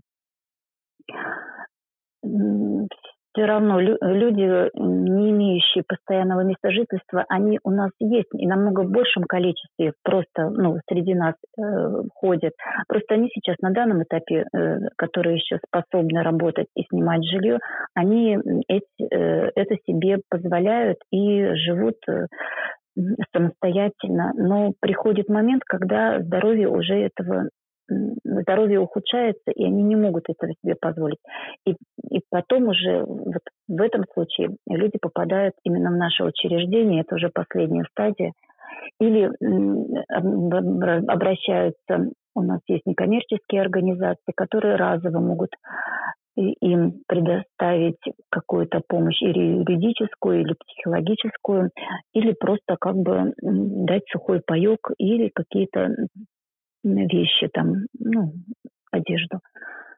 все 3.33 3.45
равно 3.45 3.81
люди, 3.81 4.71
не 4.75 5.31
имеющие 5.31 5.85
постоянного 5.87 6.43
места 6.43 6.71
жительства, 6.71 7.25
они 7.29 7.59
у 7.63 7.71
нас 7.71 7.91
есть 8.01 8.29
и 8.33 8.47
намного 8.47 8.83
большем 8.83 9.25
количестве 9.25 9.93
просто 10.03 10.51
ну, 10.51 10.79
среди 10.89 11.15
нас 11.15 11.35
э, 11.59 11.63
ходят. 12.15 12.53
Просто 12.89 13.15
они 13.15 13.29
сейчас 13.33 13.57
на 13.61 13.71
данном 13.71 14.03
этапе, 14.03 14.47
э, 14.53 14.79
которые 14.97 15.37
еще 15.37 15.59
способны 15.67 16.23
работать 16.23 16.67
и 16.75 16.83
снимать 16.91 17.25
жилье, 17.25 17.59
они 17.95 18.39
эти, 18.69 18.85
э, 19.01 19.51
это 19.55 19.77
себе 19.87 20.19
позволяют 20.29 20.99
и 21.13 21.55
живут 21.55 21.97
э, 22.09 22.27
самостоятельно. 23.33 24.33
Но 24.35 24.73
приходит 24.81 25.29
момент, 25.29 25.63
когда 25.65 26.21
здоровье 26.21 26.69
уже 26.69 26.95
этого 26.95 27.49
здоровье 28.25 28.81
ухудшается, 28.81 29.51
и 29.55 29.65
они 29.65 29.83
не 29.83 29.97
могут 29.97 30.25
этого 30.29 30.53
себе 30.63 30.75
позволить. 30.81 31.19
И, 31.67 31.73
и 32.11 32.21
потом 32.31 32.69
уже 32.69 33.05
вот 33.05 33.43
в 33.69 33.81
этом 33.81 34.05
случае 34.13 34.57
люди 34.69 34.99
попадают 35.01 35.55
именно 35.65 35.91
в 35.91 35.97
наше 35.97 36.25
учреждение, 36.25 37.03
это 37.03 37.17
уже 37.17 37.31
последняя 37.33 37.85
стадия, 37.91 38.33
или 38.99 39.31
обращаются, 41.09 42.11
у 42.35 42.43
нас 42.43 42.61
есть 42.69 42.87
некоммерческие 42.87 43.63
организации, 43.63 44.33
которые 44.35 44.77
разово 44.77 45.19
могут 45.19 45.51
им 46.37 47.03
предоставить 47.07 48.01
какую-то 48.31 48.81
помощь 48.89 49.21
или 49.21 49.59
юридическую, 49.59 50.43
или 50.43 50.55
психологическую, 50.55 51.71
или 52.15 52.33
просто 52.33 52.77
как 52.81 52.97
бы 52.97 53.35
дать 53.43 54.05
сухой 54.11 54.41
паек 54.47 54.79
или 54.99 55.31
какие-то 55.35 55.89
вещи 56.85 57.49
там, 57.53 57.87
ну, 57.99 58.33
одежду. 58.91 59.41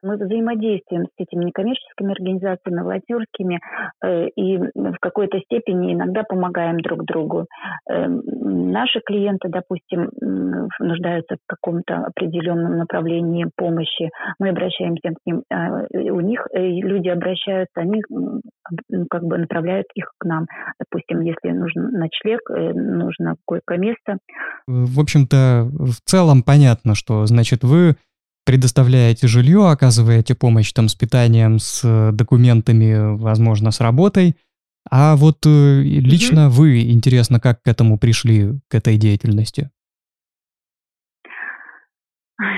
Мы 0.03 0.17
взаимодействуем 0.17 1.05
с 1.05 1.11
этими 1.17 1.45
некоммерческими 1.45 2.11
организациями, 2.11 2.81
волонтерскими, 2.81 3.59
э, 4.03 4.27
и 4.35 4.57
в 4.57 4.97
какой-то 4.99 5.39
степени 5.39 5.93
иногда 5.93 6.23
помогаем 6.23 6.77
друг 6.79 7.05
другу. 7.05 7.45
Э, 7.89 8.07
наши 8.07 8.99
клиенты, 8.99 9.49
допустим, 9.49 10.09
нуждаются 10.79 11.35
в 11.35 11.47
каком-то 11.47 12.05
определенном 12.07 12.77
направлении 12.77 13.47
помощи. 13.55 14.09
Мы 14.39 14.49
обращаемся 14.49 15.09
к 15.09 15.25
ним. 15.25 15.43
А 15.51 15.85
у 15.91 16.19
них 16.19 16.45
э, 16.53 16.59
люди 16.59 17.07
обращаются, 17.07 17.79
они 17.79 18.01
как 19.09 19.23
бы 19.23 19.37
направляют 19.37 19.87
их 19.95 20.11
к 20.17 20.25
нам. 20.25 20.47
Допустим, 20.79 21.21
если 21.21 21.49
нужен 21.49 21.91
ночлег, 21.91 22.41
э, 22.51 22.73
нужно 22.73 23.35
койко-место. 23.45 24.17
В 24.67 24.99
общем-то, 24.99 25.69
в 25.71 25.95
целом 26.03 26.43
понятно, 26.43 26.95
что, 26.95 27.25
значит, 27.25 27.63
вы 27.63 27.95
предоставляете 28.45 29.27
жилье, 29.27 29.69
оказываете 29.69 30.35
помощь 30.35 30.71
там 30.73 30.87
с 30.87 30.95
питанием, 30.95 31.59
с 31.59 31.83
э, 31.83 32.11
документами, 32.11 33.15
возможно, 33.17 33.71
с 33.71 33.79
работой. 33.79 34.35
А 34.89 35.15
вот 35.15 35.45
э, 35.45 35.81
лично 35.81 36.49
вы, 36.49 36.81
интересно, 36.81 37.39
как 37.39 37.61
к 37.61 37.67
этому 37.67 37.97
пришли, 37.97 38.59
к 38.69 38.75
этой 38.75 38.97
деятельности? 38.97 39.69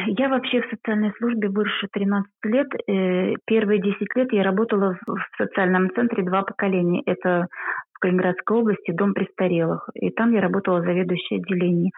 Я 0.08 0.30
вообще 0.30 0.62
в 0.62 0.70
социальной 0.70 1.12
службе 1.18 1.50
больше 1.50 1.88
13 1.92 2.32
лет. 2.46 2.68
Э, 2.88 3.34
первые 3.46 3.82
10 3.82 4.00
лет 4.15 4.32
я 4.32 4.44
работала 4.44 4.98
в 5.06 5.38
социальном 5.38 5.92
центре 5.94 6.24
«Два 6.24 6.44
поколения». 6.44 7.04
Это 7.06 7.48
в 7.94 8.00
Калининградской 8.00 8.58
области, 8.58 8.92
дом 8.92 9.13
престарелых. 9.13 9.89
И 9.94 10.10
там 10.12 10.34
я 10.34 10.42
работала 10.42 10.82
заведующей 10.82 11.38
отделением. 11.38 11.92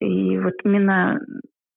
И 0.00 0.38
вот 0.38 0.54
именно 0.64 1.18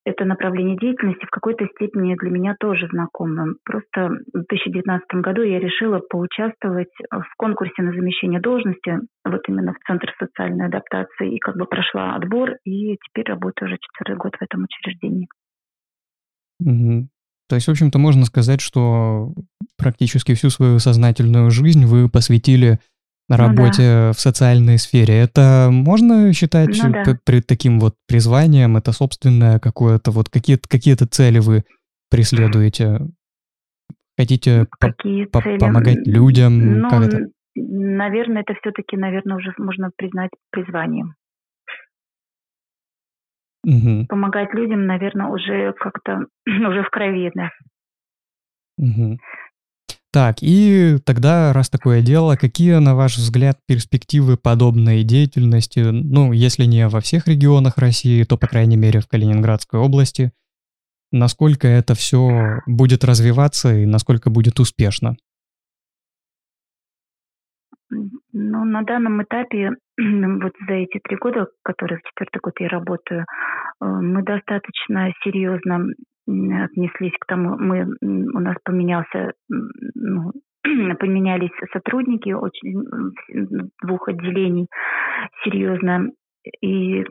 это 0.03 0.25
направление 0.25 0.77
деятельности 0.77 1.25
в 1.25 1.29
какой-то 1.29 1.67
степени 1.75 2.15
для 2.15 2.29
меня 2.31 2.55
тоже 2.59 2.87
знакомо. 2.91 3.53
Просто 3.63 4.09
в 4.33 4.45
2019 4.49 5.07
году 5.21 5.43
я 5.43 5.59
решила 5.59 5.99
поучаствовать 5.99 6.91
в 7.11 7.35
конкурсе 7.37 7.81
на 7.83 7.91
замещение 7.91 8.41
должности, 8.41 8.99
вот 9.23 9.41
именно 9.47 9.73
в 9.73 9.87
Центр 9.87 10.11
социальной 10.19 10.67
адаптации, 10.67 11.35
и 11.35 11.39
как 11.39 11.55
бы 11.55 11.65
прошла 11.65 12.15
отбор, 12.15 12.55
и 12.65 12.97
теперь 12.97 13.25
работаю 13.27 13.69
уже 13.69 13.77
четвертый 13.79 14.17
год 14.17 14.35
в 14.35 14.41
этом 14.41 14.63
учреждении. 14.63 15.27
Угу. 16.59 17.07
То 17.47 17.55
есть, 17.55 17.67
в 17.67 17.71
общем-то, 17.71 17.99
можно 17.99 18.25
сказать, 18.25 18.61
что 18.61 19.33
практически 19.77 20.33
всю 20.33 20.49
свою 20.49 20.79
сознательную 20.79 21.51
жизнь 21.51 21.85
вы 21.85 22.09
посвятили 22.09 22.79
на 23.31 23.37
работе 23.37 23.81
ну, 23.81 24.07
да. 24.07 24.11
в 24.11 24.19
социальной 24.19 24.77
сфере. 24.77 25.17
Это 25.17 25.69
можно 25.71 26.33
считать 26.33 26.77
ну, 26.83 26.91
да. 26.91 27.17
при, 27.25 27.41
таким 27.41 27.79
вот 27.79 27.95
призванием? 28.07 28.75
Это 28.75 28.91
собственное 28.91 29.59
какое-то 29.59 30.11
вот 30.11 30.29
какие-то 30.29 30.67
какие-то 30.67 31.07
цели 31.07 31.39
вы 31.39 31.63
преследуете? 32.09 32.99
Хотите 34.17 34.67
Какие 34.79 35.25
по 35.25 35.41
цели? 35.41 35.57
помогать 35.57 36.05
людям? 36.05 36.81
Ну, 36.81 36.89
как 36.89 37.03
это? 37.03 37.19
Наверное, 37.55 38.41
это 38.41 38.53
все-таки, 38.61 38.97
наверное, 38.97 39.37
уже 39.37 39.53
можно 39.57 39.89
признать 39.95 40.31
призванием. 40.51 41.15
Угу. 43.63 44.07
Помогать 44.09 44.53
людям, 44.53 44.85
наверное, 44.87 45.27
уже 45.27 45.73
как-то 45.73 46.25
уже 46.45 46.83
в 46.83 46.89
крови, 46.89 47.31
да. 47.33 47.49
Угу. 48.77 49.17
Так, 50.13 50.37
и 50.41 50.97
тогда, 51.05 51.53
раз 51.53 51.69
такое 51.69 52.01
дело, 52.01 52.35
какие, 52.35 52.73
на 52.79 52.95
ваш 52.95 53.15
взгляд, 53.15 53.59
перспективы 53.65 54.35
подобной 54.35 55.03
деятельности, 55.03 55.79
ну, 55.79 56.33
если 56.33 56.65
не 56.65 56.89
во 56.89 56.99
всех 56.99 57.27
регионах 57.29 57.77
России, 57.77 58.23
то, 58.23 58.37
по 58.37 58.47
крайней 58.47 58.75
мере, 58.75 58.99
в 58.99 59.07
Калининградской 59.07 59.79
области? 59.79 60.31
Насколько 61.13 61.69
это 61.69 61.93
все 61.93 62.59
будет 62.65 63.05
развиваться 63.05 63.73
и 63.73 63.85
насколько 63.85 64.29
будет 64.29 64.59
успешно? 64.59 65.15
Ну, 67.89 68.65
на 68.65 68.83
данном 68.83 69.23
этапе, 69.23 69.71
вот 69.97 70.53
за 70.67 70.73
эти 70.73 70.99
три 70.99 71.15
года, 71.17 71.47
которые 71.63 71.99
в 71.99 72.09
четвертый 72.09 72.39
год 72.41 72.53
я 72.59 72.67
работаю, 72.67 73.21
э, 73.21 73.85
мы 73.85 74.23
достаточно 74.23 75.13
серьезно 75.23 75.85
отнеслись 76.27 77.13
к 77.19 77.25
тому, 77.25 77.57
мы, 77.57 77.85
у 78.01 78.39
нас 78.39 78.55
поменялся, 78.63 79.33
ну, 79.49 80.31
поменялись 80.99 81.51
сотрудники 81.73 82.31
очень 82.31 82.85
двух 83.81 84.07
отделений 84.07 84.67
серьезно, 85.43 86.09
и 86.61 87.05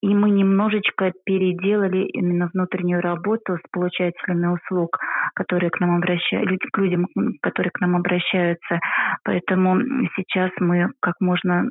и 0.00 0.08
мы 0.08 0.30
немножечко 0.30 1.12
переделали 1.24 2.04
именно 2.06 2.50
внутреннюю 2.52 3.00
работу 3.00 3.56
с 3.56 3.70
получателями 3.70 4.46
услуг, 4.46 4.98
которые 5.34 5.70
к 5.70 5.78
нам 5.78 5.96
обращаются, 5.96 6.68
к 6.72 6.78
людям, 6.78 7.06
которые 7.40 7.70
к 7.70 7.80
нам 7.80 7.96
обращаются. 7.96 8.80
Поэтому 9.24 9.78
сейчас 10.16 10.50
мы 10.58 10.90
как 11.00 11.14
можно 11.20 11.68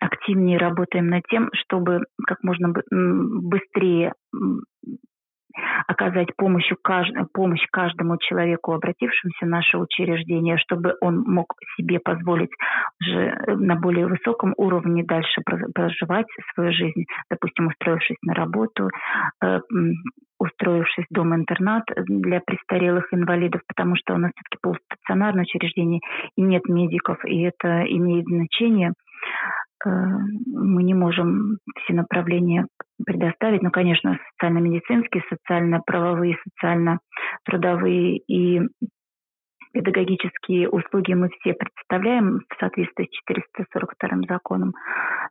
активнее 0.00 0.58
работаем 0.58 1.08
над 1.08 1.22
тем, 1.28 1.50
чтобы 1.54 2.04
как 2.26 2.42
можно 2.42 2.74
быстрее 2.90 4.12
оказать 5.86 6.28
помощь, 6.36 6.70
помощь 7.32 7.66
каждому 7.70 8.16
человеку, 8.18 8.72
обратившемуся 8.72 9.46
в 9.46 9.48
наше 9.48 9.78
учреждение, 9.78 10.58
чтобы 10.58 10.94
он 11.00 11.20
мог 11.20 11.54
себе 11.76 11.98
позволить 12.00 12.50
уже 13.00 13.34
на 13.46 13.76
более 13.76 14.06
высоком 14.06 14.54
уровне 14.56 15.04
дальше 15.04 15.42
проживать 15.74 16.26
свою 16.54 16.72
жизнь, 16.72 17.04
допустим, 17.30 17.68
устроившись 17.68 18.16
на 18.22 18.34
работу, 18.34 18.90
э, 19.42 19.60
устроившись 20.38 21.06
дом-интернат 21.10 21.84
для 22.06 22.40
престарелых 22.40 23.12
инвалидов, 23.12 23.62
потому 23.66 23.96
что 23.96 24.14
у 24.14 24.18
нас 24.18 24.32
все-таки 24.34 24.58
полустационарное 24.62 25.44
учреждение 25.44 26.00
и 26.36 26.42
нет 26.42 26.68
медиков, 26.68 27.24
и 27.24 27.42
это 27.42 27.84
имеет 27.86 28.26
значение. 28.26 28.90
э, 28.90 29.73
мы 29.84 30.82
не 30.82 30.94
можем 30.94 31.58
все 31.82 31.94
направления 31.94 32.66
предоставить. 33.04 33.62
Ну, 33.62 33.70
конечно, 33.70 34.18
социально-медицинские, 34.32 35.22
социально-правовые, 35.28 36.36
социально-трудовые 36.44 38.18
и 38.18 38.60
педагогические 39.72 40.68
услуги 40.68 41.12
мы 41.14 41.28
все 41.40 41.52
представляем 41.52 42.40
в 42.48 42.60
соответствии 42.60 43.06
с 43.06 43.16
442 43.28 44.20
законом, 44.28 44.72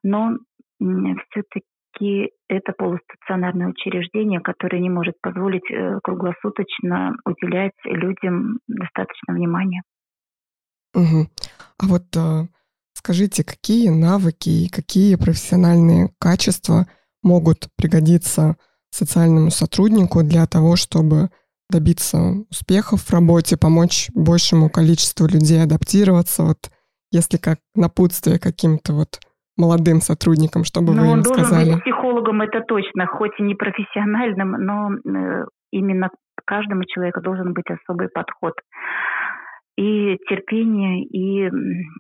но 0.04 0.38
все-таки 0.80 2.32
это 2.50 2.74
полустационарное 2.74 3.68
учреждение, 3.68 4.42
которое 4.42 4.80
не 4.80 4.90
может 4.90 5.16
позволить 5.22 5.70
э, 5.72 6.00
круглосуточно 6.04 7.16
уделять 7.26 7.74
людям 7.86 8.60
достаточно 8.68 9.34
внимания. 9.34 9.84
Угу. 10.94 11.28
А 11.80 11.86
вот 11.88 12.04
э, 12.18 12.48
скажите, 12.94 13.44
какие 13.44 13.90
навыки 13.90 14.50
и 14.50 14.70
какие 14.70 15.16
профессиональные 15.16 16.14
качества– 16.20 16.88
могут 17.24 17.70
пригодиться 17.78 18.56
социальному 18.92 19.50
сотруднику 19.50 20.22
для 20.22 20.46
того, 20.46 20.76
чтобы 20.76 21.30
добиться 21.70 22.18
успехов 22.52 23.02
в 23.02 23.14
работе, 23.14 23.58
помочь 23.58 24.10
большему 24.14 24.70
количеству 24.70 25.26
людей 25.26 25.64
адаптироваться, 25.64 26.44
вот 26.44 26.70
если 27.12 27.38
как 27.38 27.58
напутствие 27.76 28.40
каким-то 28.40 28.94
вот 28.94 29.20
молодым 29.58 30.02
сотрудникам, 30.02 30.64
чтобы 30.64 30.94
ну, 30.94 31.02
вы 31.02 31.12
им 31.14 31.24
сказали? 31.24 31.46
Он 31.46 31.50
должен 31.50 31.74
быть 31.76 31.84
психологом, 31.84 32.42
это 32.42 32.62
точно, 32.68 33.08
хоть 33.08 33.32
и 33.40 33.44
не 33.44 33.56
профессиональным, 33.56 34.52
но 34.52 34.90
э, 34.94 35.46
именно 35.72 36.10
каждому 36.46 36.84
человеку 36.86 37.22
должен 37.22 37.54
быть 37.54 37.66
особый 37.70 38.10
подход 38.10 38.54
и 39.76 40.18
терпение, 40.30 41.04
и 41.04 41.50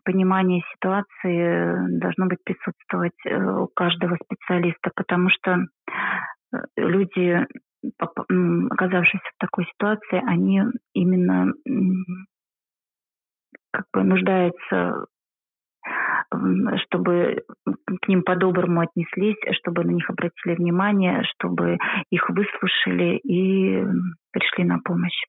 понимание 0.03 0.61
ситуации 0.73 1.97
должно 1.99 2.27
быть 2.27 2.43
присутствовать 2.43 3.17
э, 3.25 3.35
у 3.35 3.67
каждого 3.67 4.17
специалиста, 4.23 4.91
потому 4.95 5.29
что 5.29 5.57
э, 5.57 6.57
люди, 6.77 7.45
оказавшиеся 7.97 9.25
в 9.25 9.39
такой 9.39 9.65
ситуации, 9.65 10.21
они 10.27 10.61
именно 10.93 11.51
как 13.71 13.85
бы 13.91 14.03
нуждаются 14.03 15.05
чтобы 16.85 17.43
к 18.01 18.07
ним 18.07 18.23
по-доброму 18.23 18.81
отнеслись, 18.81 19.37
чтобы 19.57 19.83
на 19.83 19.91
них 19.91 20.09
обратили 20.09 20.55
внимание, 20.55 21.21
чтобы 21.35 21.77
их 22.09 22.29
выслушали 22.29 23.17
и 23.17 23.83
пришли 24.31 24.63
на 24.63 24.79
помощь. 24.79 25.21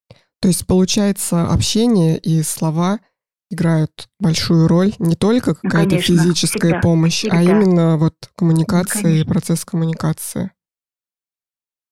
То 0.44 0.48
есть, 0.48 0.66
получается, 0.66 1.46
общение 1.46 2.18
и 2.18 2.42
слова 2.42 3.00
играют 3.48 4.11
большую 4.20 4.68
роль 4.68 4.92
не 4.98 5.16
только 5.16 5.52
ну, 5.52 5.70
какая-то 5.70 5.88
конечно, 5.88 6.18
физическая 6.18 6.72
всегда, 6.72 6.80
помощь, 6.80 7.24
а 7.24 7.37
всегда. 7.37 7.38
а 7.38 7.42
именно 7.42 7.96
вот 7.96 8.14
коммуникация 8.37 9.11
ну, 9.11 9.16
и 9.16 9.24
процесс 9.24 9.64
коммуникации. 9.64 10.50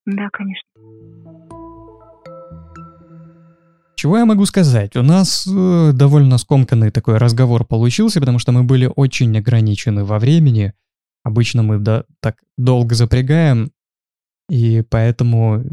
Да, 0.05 0.29
конечно. 0.31 0.69
Чего 3.95 4.19
я 4.19 4.27
могу 4.27 4.45
сказать? 4.45 4.97
У 4.97 5.03
нас 5.03 5.47
э, 5.47 5.93
довольно 5.95 6.37
скомканный 6.37 6.91
такой 6.91 7.17
разговор 7.17 7.65
получился, 7.65 8.21
потому 8.21 8.38
что 8.38 8.53
мы 8.53 8.65
были 8.65 8.93
очень 8.95 9.35
ограничены 9.38 10.05
во 10.05 10.19
времени. 10.19 10.75
Обычно 11.25 11.62
мы 11.62 11.79
да, 11.79 12.05
так 12.21 12.37
долго 12.59 12.95
запрягаем, 12.95 13.73
и 14.51 14.83
поэтому 14.83 15.65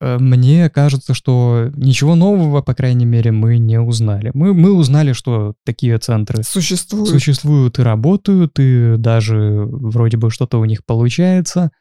мне 0.00 0.70
кажется, 0.70 1.14
что 1.14 1.70
ничего 1.74 2.14
нового, 2.14 2.62
по 2.62 2.74
крайней 2.74 3.04
мере, 3.04 3.32
мы 3.32 3.58
не 3.58 3.80
узнали. 3.80 4.30
Мы, 4.34 4.54
мы 4.54 4.72
узнали, 4.72 5.12
что 5.12 5.54
такие 5.64 5.98
центры 5.98 6.42
Существует. 6.42 7.08
существуют 7.08 7.78
и 7.78 7.82
работают, 7.82 8.58
и 8.58 8.94
даже 8.96 9.64
вроде 9.66 10.16
бы 10.16 10.30
что-то 10.30 10.58
у 10.60 10.64
них 10.64 10.84
получается– 10.84 11.70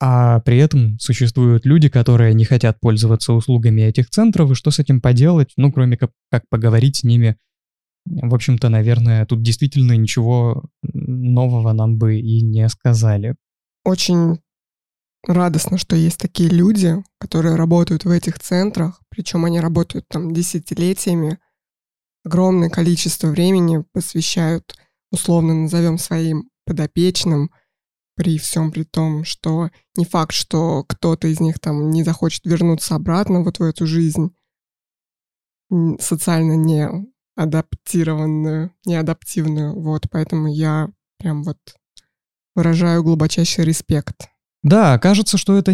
а 0.00 0.40
при 0.40 0.58
этом 0.58 0.98
существуют 1.00 1.66
люди, 1.66 1.88
которые 1.88 2.32
не 2.34 2.44
хотят 2.44 2.78
пользоваться 2.78 3.32
услугами 3.32 3.82
этих 3.82 4.10
центров, 4.10 4.50
и 4.50 4.54
что 4.54 4.70
с 4.70 4.78
этим 4.78 5.00
поделать, 5.00 5.52
ну, 5.56 5.72
кроме 5.72 5.96
как, 5.96 6.12
как 6.30 6.44
поговорить 6.48 6.98
с 6.98 7.04
ними. 7.04 7.36
В 8.06 8.32
общем-то, 8.32 8.68
наверное, 8.68 9.26
тут 9.26 9.42
действительно 9.42 9.96
ничего 9.96 10.64
нового 10.82 11.72
нам 11.72 11.98
бы 11.98 12.18
и 12.20 12.42
не 12.42 12.68
сказали. 12.68 13.34
Очень 13.84 14.38
радостно, 15.26 15.78
что 15.78 15.96
есть 15.96 16.18
такие 16.18 16.48
люди, 16.48 17.02
которые 17.18 17.56
работают 17.56 18.04
в 18.04 18.10
этих 18.10 18.38
центрах, 18.38 19.00
причем 19.08 19.44
они 19.44 19.60
работают 19.60 20.06
там 20.08 20.32
десятилетиями, 20.32 21.38
огромное 22.24 22.70
количество 22.70 23.28
времени 23.28 23.84
посвящают, 23.92 24.76
условно 25.10 25.54
назовем 25.54 25.98
своим 25.98 26.50
подопечным– 26.64 27.50
при 28.18 28.36
всем 28.36 28.72
при 28.72 28.82
том, 28.82 29.22
что 29.22 29.70
не 29.96 30.04
факт, 30.04 30.32
что 30.32 30.82
кто-то 30.82 31.28
из 31.28 31.38
них 31.38 31.60
там 31.60 31.92
не 31.92 32.02
захочет 32.02 32.44
вернуться 32.44 32.96
обратно 32.96 33.44
вот 33.44 33.60
в 33.60 33.62
эту 33.62 33.86
жизнь 33.86 34.34
социально 36.00 36.56
не 36.56 36.90
адаптированную, 37.36 38.74
не 38.84 38.96
адаптивную. 38.96 39.80
Вот, 39.80 40.10
поэтому 40.10 40.52
я 40.52 40.90
прям 41.18 41.44
вот 41.44 41.58
выражаю 42.56 43.04
глубочайший 43.04 43.64
респект. 43.64 44.28
Да, 44.62 44.98
кажется, 44.98 45.38
что 45.38 45.56
это 45.56 45.72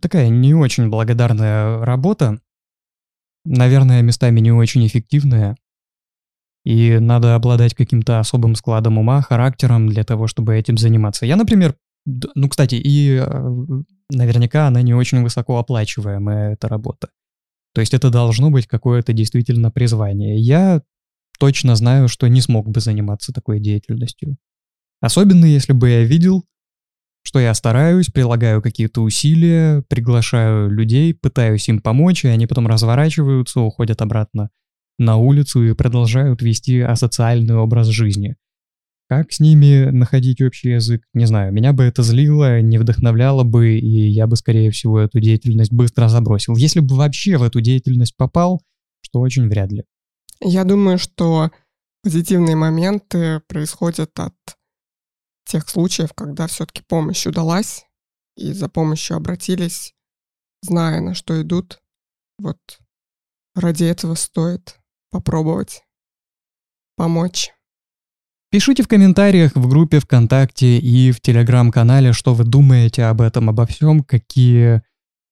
такая 0.00 0.28
не 0.28 0.54
очень 0.54 0.88
благодарная 0.88 1.84
работа. 1.84 2.40
Наверное, 3.44 4.02
местами 4.02 4.40
не 4.40 4.52
очень 4.52 4.86
эффективная. 4.86 5.56
И 6.64 6.98
надо 6.98 7.34
обладать 7.34 7.74
каким-то 7.74 8.20
особым 8.20 8.54
складом 8.54 8.98
ума, 8.98 9.22
характером 9.22 9.88
для 9.88 10.04
того, 10.04 10.26
чтобы 10.26 10.56
этим 10.56 10.76
заниматься. 10.76 11.24
Я, 11.24 11.36
например, 11.36 11.74
ну, 12.06 12.48
кстати, 12.48 12.74
и 12.74 13.16
э, 13.16 13.50
наверняка 14.10 14.66
она 14.66 14.82
не 14.82 14.94
очень 14.94 15.22
высокооплачиваемая, 15.22 16.52
эта 16.52 16.68
работа. 16.68 17.08
То 17.74 17.80
есть 17.80 17.94
это 17.94 18.10
должно 18.10 18.50
быть 18.50 18.66
какое-то 18.66 19.12
действительно 19.12 19.70
призвание. 19.70 20.38
Я 20.38 20.82
точно 21.38 21.76
знаю, 21.76 22.08
что 22.08 22.28
не 22.28 22.40
смог 22.40 22.68
бы 22.68 22.80
заниматься 22.80 23.32
такой 23.32 23.60
деятельностью. 23.60 24.36
Особенно 25.00 25.46
если 25.46 25.72
бы 25.72 25.88
я 25.88 26.04
видел, 26.04 26.44
что 27.22 27.38
я 27.38 27.54
стараюсь, 27.54 28.08
прилагаю 28.08 28.62
какие-то 28.62 29.02
усилия, 29.02 29.82
приглашаю 29.88 30.70
людей, 30.70 31.14
пытаюсь 31.14 31.68
им 31.68 31.80
помочь, 31.80 32.24
и 32.24 32.28
они 32.28 32.46
потом 32.46 32.66
разворачиваются, 32.66 33.60
уходят 33.60 34.00
обратно 34.02 34.50
на 34.98 35.16
улицу 35.16 35.64
и 35.64 35.74
продолжают 35.74 36.42
вести 36.42 36.80
асоциальный 36.80 37.56
образ 37.56 37.88
жизни. 37.88 38.36
Как 39.08 39.32
с 39.32 39.40
ними 39.40 39.90
находить 39.90 40.40
общий 40.40 40.70
язык, 40.70 41.02
не 41.14 41.26
знаю. 41.26 41.52
Меня 41.52 41.72
бы 41.72 41.82
это 41.82 42.02
злило, 42.02 42.60
не 42.60 42.78
вдохновляло 42.78 43.42
бы, 43.42 43.76
и 43.76 44.08
я 44.08 44.28
бы, 44.28 44.36
скорее 44.36 44.70
всего, 44.70 45.00
эту 45.00 45.18
деятельность 45.18 45.72
быстро 45.72 46.08
забросил. 46.08 46.54
Если 46.54 46.78
бы 46.78 46.94
вообще 46.94 47.36
в 47.36 47.42
эту 47.42 47.60
деятельность 47.60 48.16
попал, 48.16 48.62
что 49.02 49.20
очень 49.20 49.48
вряд 49.48 49.72
ли. 49.72 49.82
Я 50.40 50.64
думаю, 50.64 50.98
что 50.98 51.50
позитивные 52.04 52.54
моменты 52.54 53.40
происходят 53.48 54.10
от 54.20 54.34
тех 55.50 55.68
случаев, 55.68 56.12
когда 56.14 56.46
все-таки 56.46 56.82
помощь 56.86 57.26
удалась, 57.26 57.84
и 58.36 58.52
за 58.52 58.68
помощью 58.68 59.16
обратились, 59.16 59.92
зная, 60.62 61.00
на 61.00 61.14
что 61.14 61.42
идут. 61.42 61.80
Вот 62.38 62.58
ради 63.54 63.84
этого 63.84 64.14
стоит 64.14 64.78
попробовать 65.10 65.82
помочь. 66.96 67.50
Пишите 68.50 68.82
в 68.82 68.88
комментариях 68.88 69.54
в 69.54 69.68
группе 69.68 69.98
ВКонтакте 70.00 70.78
и 70.78 71.12
в 71.12 71.20
Телеграм-канале, 71.20 72.12
что 72.12 72.34
вы 72.34 72.44
думаете 72.44 73.04
об 73.04 73.20
этом, 73.20 73.48
обо 73.48 73.66
всем, 73.66 74.02
какие, 74.02 74.82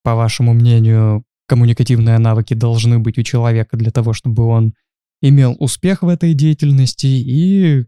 по 0.03 0.15
вашему 0.15 0.53
мнению, 0.53 1.25
коммуникативные 1.47 2.19
навыки 2.19 2.55
должны 2.55 2.99
быть 2.99 3.19
у 3.19 3.23
человека 3.23 3.77
для 3.77 3.91
того, 3.91 4.13
чтобы 4.13 4.45
он 4.47 4.75
имел 5.21 5.57
успех 5.59 6.03
в 6.03 6.09
этой 6.09 6.35
деятельности 6.35 7.07
и 7.07 7.87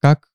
как, 0.00 0.28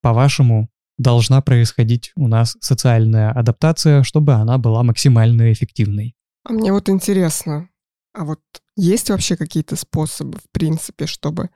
по-вашему, 0.00 0.68
должна 0.98 1.40
происходить 1.40 2.12
у 2.14 2.28
нас 2.28 2.56
социальная 2.60 3.30
адаптация, 3.30 4.02
чтобы 4.02 4.34
она 4.34 4.58
была 4.58 4.82
максимально 4.82 5.52
эффективной. 5.52 6.14
А 6.44 6.52
мне 6.52 6.72
вот 6.72 6.88
интересно, 6.88 7.70
а 8.12 8.24
вот 8.24 8.40
есть 8.76 9.10
вообще 9.10 9.36
какие-то 9.36 9.76
способы, 9.76 10.38
в 10.38 10.50
принципе, 10.52 11.06
чтобы 11.06 11.50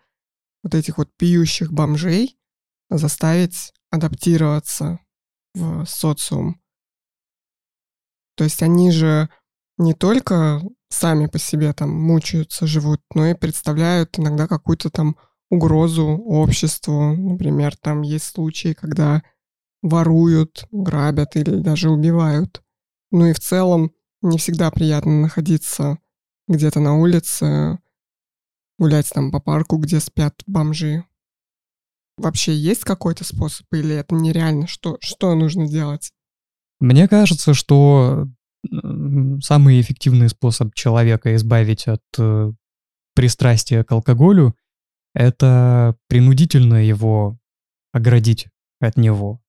вот 0.62 0.74
этих 0.74 0.98
вот 0.98 1.10
пьющих 1.16 1.72
бомжей 1.72 2.38
заставить 2.90 3.72
адаптироваться 3.90 4.98
в 5.54 5.84
социум? 5.84 6.60
То 8.36 8.44
есть 8.44 8.62
они 8.62 8.90
же 8.90 9.28
не 9.78 9.94
только 9.94 10.62
сами 10.88 11.26
по 11.26 11.38
себе 11.38 11.72
там 11.72 11.90
мучаются, 11.90 12.66
живут, 12.66 13.02
но 13.14 13.26
и 13.26 13.34
представляют 13.34 14.18
иногда 14.18 14.46
какую-то 14.46 14.90
там 14.90 15.16
угрозу 15.50 16.06
обществу. 16.06 17.14
Например, 17.14 17.76
там 17.76 18.02
есть 18.02 18.26
случаи, 18.26 18.72
когда 18.72 19.22
воруют, 19.82 20.66
грабят 20.70 21.36
или 21.36 21.56
даже 21.56 21.90
убивают. 21.90 22.62
Ну 23.10 23.26
и 23.26 23.32
в 23.32 23.40
целом 23.40 23.92
не 24.22 24.38
всегда 24.38 24.70
приятно 24.70 25.20
находиться 25.20 25.98
где-то 26.48 26.80
на 26.80 26.96
улице, 26.96 27.78
гулять 28.78 29.10
там 29.10 29.30
по 29.30 29.40
парку, 29.40 29.76
где 29.76 30.00
спят 30.00 30.42
бомжи. 30.46 31.04
Вообще 32.16 32.54
есть 32.54 32.84
какой-то 32.84 33.24
способ 33.24 33.66
или 33.72 33.94
это 33.94 34.14
нереально? 34.14 34.66
Что, 34.66 34.98
что 35.00 35.34
нужно 35.34 35.68
делать? 35.68 36.12
Мне 36.80 37.08
кажется, 37.08 37.54
что 37.54 38.28
самый 39.42 39.80
эффективный 39.80 40.28
способ 40.28 40.74
человека 40.74 41.34
избавить 41.36 41.86
от 41.86 42.02
э, 42.18 42.52
пристрастия 43.14 43.84
к 43.84 43.92
алкоголю— 43.92 44.56
это 45.14 45.96
принудительно 46.08 46.84
его 46.84 47.38
оградить 47.92 48.48
от 48.80 48.96
него. 48.96 49.40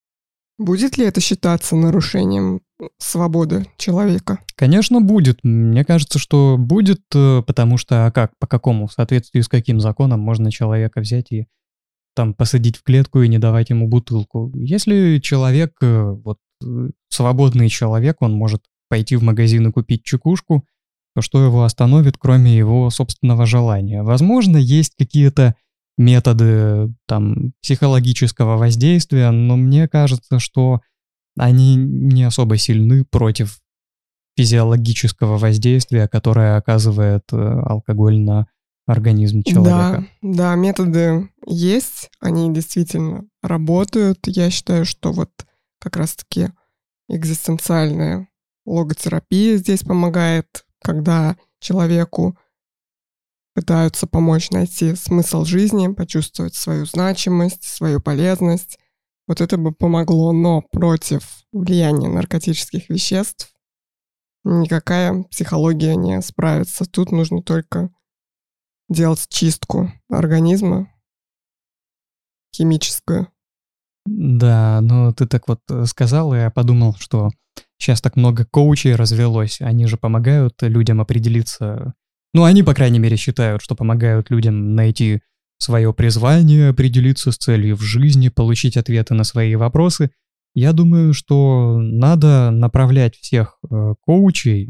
Будет 0.57 0.97
ли 0.97 1.05
это 1.05 1.19
считаться 1.19 1.75
нарушением 1.75 2.61
свободы 2.97 3.67
человека? 3.77 4.39
Конечно, 4.55 5.01
будет. 5.01 5.39
Мне 5.43 5.83
кажется, 5.83 6.17
что 6.17 6.55
будет, 6.57 7.01
э, 7.13 7.41
потому 7.45 7.77
что 7.77 8.05
а 8.05 8.11
как, 8.11 8.31
по 8.39 8.47
какому, 8.47 8.87
в 8.87 8.93
соответствии 8.93 9.41
с 9.41 9.49
каким 9.49 9.81
законом 9.81 10.21
можно 10.21 10.51
человека 10.51 11.01
взять 11.01 11.31
и 11.31 11.47
там 12.15 12.33
посадить 12.33 12.77
в 12.77 12.83
клетку 12.83 13.21
и 13.21 13.27
не 13.27 13.37
давать 13.37 13.69
ему 13.69 13.89
бутылку. 13.89 14.51
Если 14.55 15.19
человек, 15.19 15.73
э, 15.81 16.11
вот 16.23 16.37
э, 16.63 16.89
свободный 17.09 17.67
человек, 17.67 18.21
он 18.21 18.33
может 18.33 18.63
пойти 18.87 19.17
в 19.17 19.23
магазин 19.23 19.67
и 19.67 19.71
купить 19.73 20.03
чекушку, 20.03 20.65
то 21.15 21.21
что 21.21 21.43
его 21.43 21.63
остановит, 21.63 22.17
кроме 22.17 22.55
его 22.55 22.89
собственного 22.89 23.45
желания? 23.45 24.03
Возможно, 24.03 24.57
есть 24.57 24.95
какие-то 24.97 25.55
методы 25.97 26.93
там 27.07 27.53
психологического 27.61 28.57
воздействия, 28.57 29.31
но 29.31 29.55
мне 29.55 29.87
кажется, 29.87 30.39
что 30.39 30.81
они 31.37 31.75
не 31.75 32.23
особо 32.23 32.57
сильны 32.57 33.05
против 33.05 33.59
физиологического 34.37 35.37
воздействия, 35.37 36.07
которое 36.07 36.57
оказывает 36.57 37.23
э, 37.31 37.37
алкоголь 37.37 38.19
на 38.19 38.47
организм 38.85 39.43
человека. 39.43 40.05
Да, 40.21 40.33
да, 40.33 40.55
методы 40.55 41.29
есть, 41.45 42.09
они 42.19 42.53
действительно 42.53 43.23
работают. 43.41 44.19
Я 44.27 44.49
считаю, 44.49 44.85
что 44.85 45.11
вот 45.11 45.31
как 45.79 45.95
раз-таки 45.95 46.49
экзистенциальная 47.09 48.27
логотерапия 48.65 49.57
здесь 49.57 49.83
помогает, 49.83 50.64
когда 50.85 51.35
человеку 51.59 52.37
пытаются 53.55 54.05
помочь 54.05 54.51
найти 54.51 54.95
смысл 54.95 55.43
жизни, 55.43 55.91
почувствовать 55.91 56.53
свою 56.53 56.85
значимость, 56.85 57.63
свою 57.63 57.99
полезность, 57.99 58.77
вот 59.27 59.41
это 59.41 59.57
бы 59.57 59.71
помогло, 59.71 60.31
но 60.31 60.61
против 60.61 61.43
влияния 61.51 62.07
наркотических 62.07 62.87
веществ 62.89 63.51
никакая 64.43 65.23
психология 65.23 65.95
не 65.95 66.21
справится. 66.21 66.85
Тут 66.85 67.11
нужно 67.11 67.41
только 67.41 67.89
делать 68.87 69.25
чистку 69.27 69.91
организма 70.07 70.93
химическую. 72.55 73.34
Да, 74.05 74.79
ну 74.81 75.13
ты 75.13 75.25
так 75.25 75.47
вот 75.47 75.61
э, 75.69 75.85
сказал, 75.85 76.33
и 76.33 76.37
я 76.37 76.51
подумал, 76.51 76.95
что 76.99 77.29
сейчас 77.77 78.01
так 78.01 78.15
много 78.15 78.45
коучей 78.45 78.95
развелось, 78.95 79.61
они 79.61 79.87
же 79.87 79.97
помогают 79.97 80.61
людям 80.61 81.01
определиться. 81.01 81.93
Ну, 82.33 82.43
они, 82.43 82.63
по 82.63 82.73
крайней 82.73 82.99
мере, 82.99 83.17
считают, 83.17 83.61
что 83.61 83.75
помогают 83.75 84.29
людям 84.29 84.75
найти 84.75 85.21
свое 85.57 85.93
призвание, 85.93 86.69
определиться 86.69 87.31
с 87.31 87.37
целью 87.37 87.75
в 87.75 87.81
жизни, 87.81 88.29
получить 88.29 88.77
ответы 88.77 89.13
на 89.13 89.23
свои 89.23 89.55
вопросы. 89.55 90.11
Я 90.53 90.73
думаю, 90.73 91.13
что 91.13 91.79
надо 91.79 92.51
направлять 92.51 93.15
всех 93.15 93.57
э, 93.69 93.93
коучей 94.01 94.69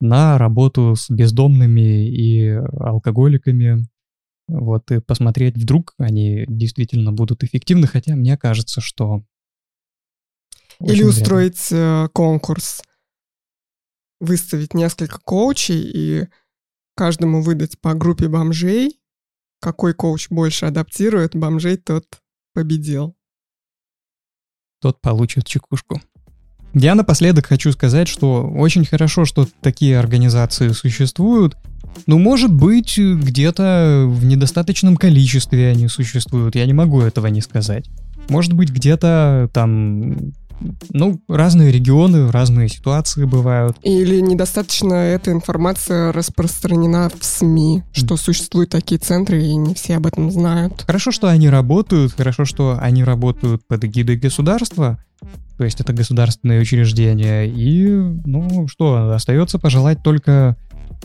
на 0.00 0.38
работу 0.38 0.94
с 0.94 1.10
бездомными 1.10 2.08
и 2.08 2.50
алкоголиками, 2.50 3.86
вот, 4.48 4.90
и 4.90 5.00
посмотреть, 5.00 5.56
вдруг 5.56 5.94
они 5.98 6.44
действительно 6.48 7.12
будут 7.12 7.42
эффективны, 7.42 7.86
хотя 7.86 8.14
мне 8.14 8.36
кажется, 8.36 8.80
что... 8.80 9.22
Или 10.80 11.02
устроить 11.02 11.72
э, 11.72 12.08
конкурс, 12.12 12.82
выставить 14.20 14.74
несколько 14.74 15.18
коучей 15.18 15.80
и 15.80 16.28
каждому 16.94 17.42
выдать 17.42 17.80
по 17.80 17.94
группе 17.94 18.28
бомжей. 18.28 19.00
Какой 19.60 19.94
коуч 19.94 20.28
больше 20.28 20.66
адаптирует 20.66 21.34
бомжей, 21.34 21.78
тот 21.78 22.20
победил. 22.52 23.16
Тот 24.80 25.00
получит 25.00 25.46
чекушку. 25.46 26.00
Я 26.78 26.94
напоследок 26.94 27.46
хочу 27.46 27.72
сказать, 27.72 28.06
что 28.06 28.46
очень 28.46 28.84
хорошо, 28.84 29.24
что 29.24 29.48
такие 29.62 29.98
организации 29.98 30.68
существуют, 30.68 31.56
но 32.06 32.18
может 32.18 32.52
быть 32.52 32.98
где-то 32.98 34.04
в 34.06 34.26
недостаточном 34.26 34.98
количестве 34.98 35.70
они 35.70 35.88
существуют, 35.88 36.54
я 36.54 36.66
не 36.66 36.74
могу 36.74 37.00
этого 37.00 37.28
не 37.28 37.40
сказать. 37.40 37.86
Может 38.28 38.52
быть 38.52 38.68
где-то 38.68 39.48
там 39.54 40.34
ну, 40.90 41.20
разные 41.28 41.70
регионы, 41.70 42.30
разные 42.30 42.68
ситуации 42.68 43.24
бывают. 43.24 43.76
Или 43.82 44.20
недостаточно 44.20 44.94
эта 44.94 45.32
информация 45.32 46.12
распространена 46.12 47.10
в 47.18 47.24
СМИ, 47.24 47.82
что 47.92 48.16
существуют 48.16 48.70
такие 48.70 48.98
центры, 48.98 49.42
и 49.42 49.54
не 49.54 49.74
все 49.74 49.96
об 49.96 50.06
этом 50.06 50.30
знают. 50.30 50.84
Хорошо, 50.86 51.10
что 51.10 51.28
они 51.28 51.48
работают, 51.48 52.12
хорошо, 52.12 52.44
что 52.44 52.78
они 52.80 53.04
работают 53.04 53.66
под 53.66 53.84
эгидой 53.84 54.16
государства, 54.16 54.98
то 55.56 55.64
есть 55.64 55.80
это 55.80 55.92
государственные 55.92 56.60
учреждения, 56.60 57.44
и, 57.46 57.88
ну, 57.88 58.68
что, 58.68 59.12
остается 59.14 59.58
пожелать 59.58 60.02
только 60.02 60.56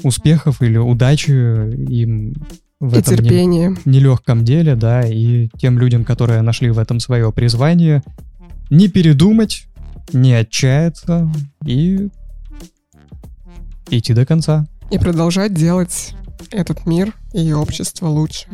успехов 0.04 0.62
или 0.62 0.78
удачи 0.78 1.32
им 1.32 2.34
в 2.80 2.96
и 2.96 3.00
этом 3.00 3.18
терпения. 3.18 3.78
нелегком 3.86 4.44
деле, 4.44 4.76
да, 4.76 5.04
и 5.04 5.50
тем 5.58 5.78
людям, 5.80 6.04
которые 6.04 6.42
нашли 6.42 6.70
в 6.72 6.80
этом 6.80 7.00
свое 7.00 7.32
призвание, 7.32 8.04
не 8.72 8.88
передумать, 8.88 9.68
не 10.14 10.34
отчаяться 10.34 11.32
и 11.66 12.10
идти 13.90 14.14
до 14.14 14.26
конца. 14.26 14.66
И 14.90 14.98
продолжать 14.98 15.54
делать 15.54 16.16
этот 16.50 16.86
мир 16.88 17.14
и 17.34 17.52
общество 17.54 18.08
лучше. 18.08 18.48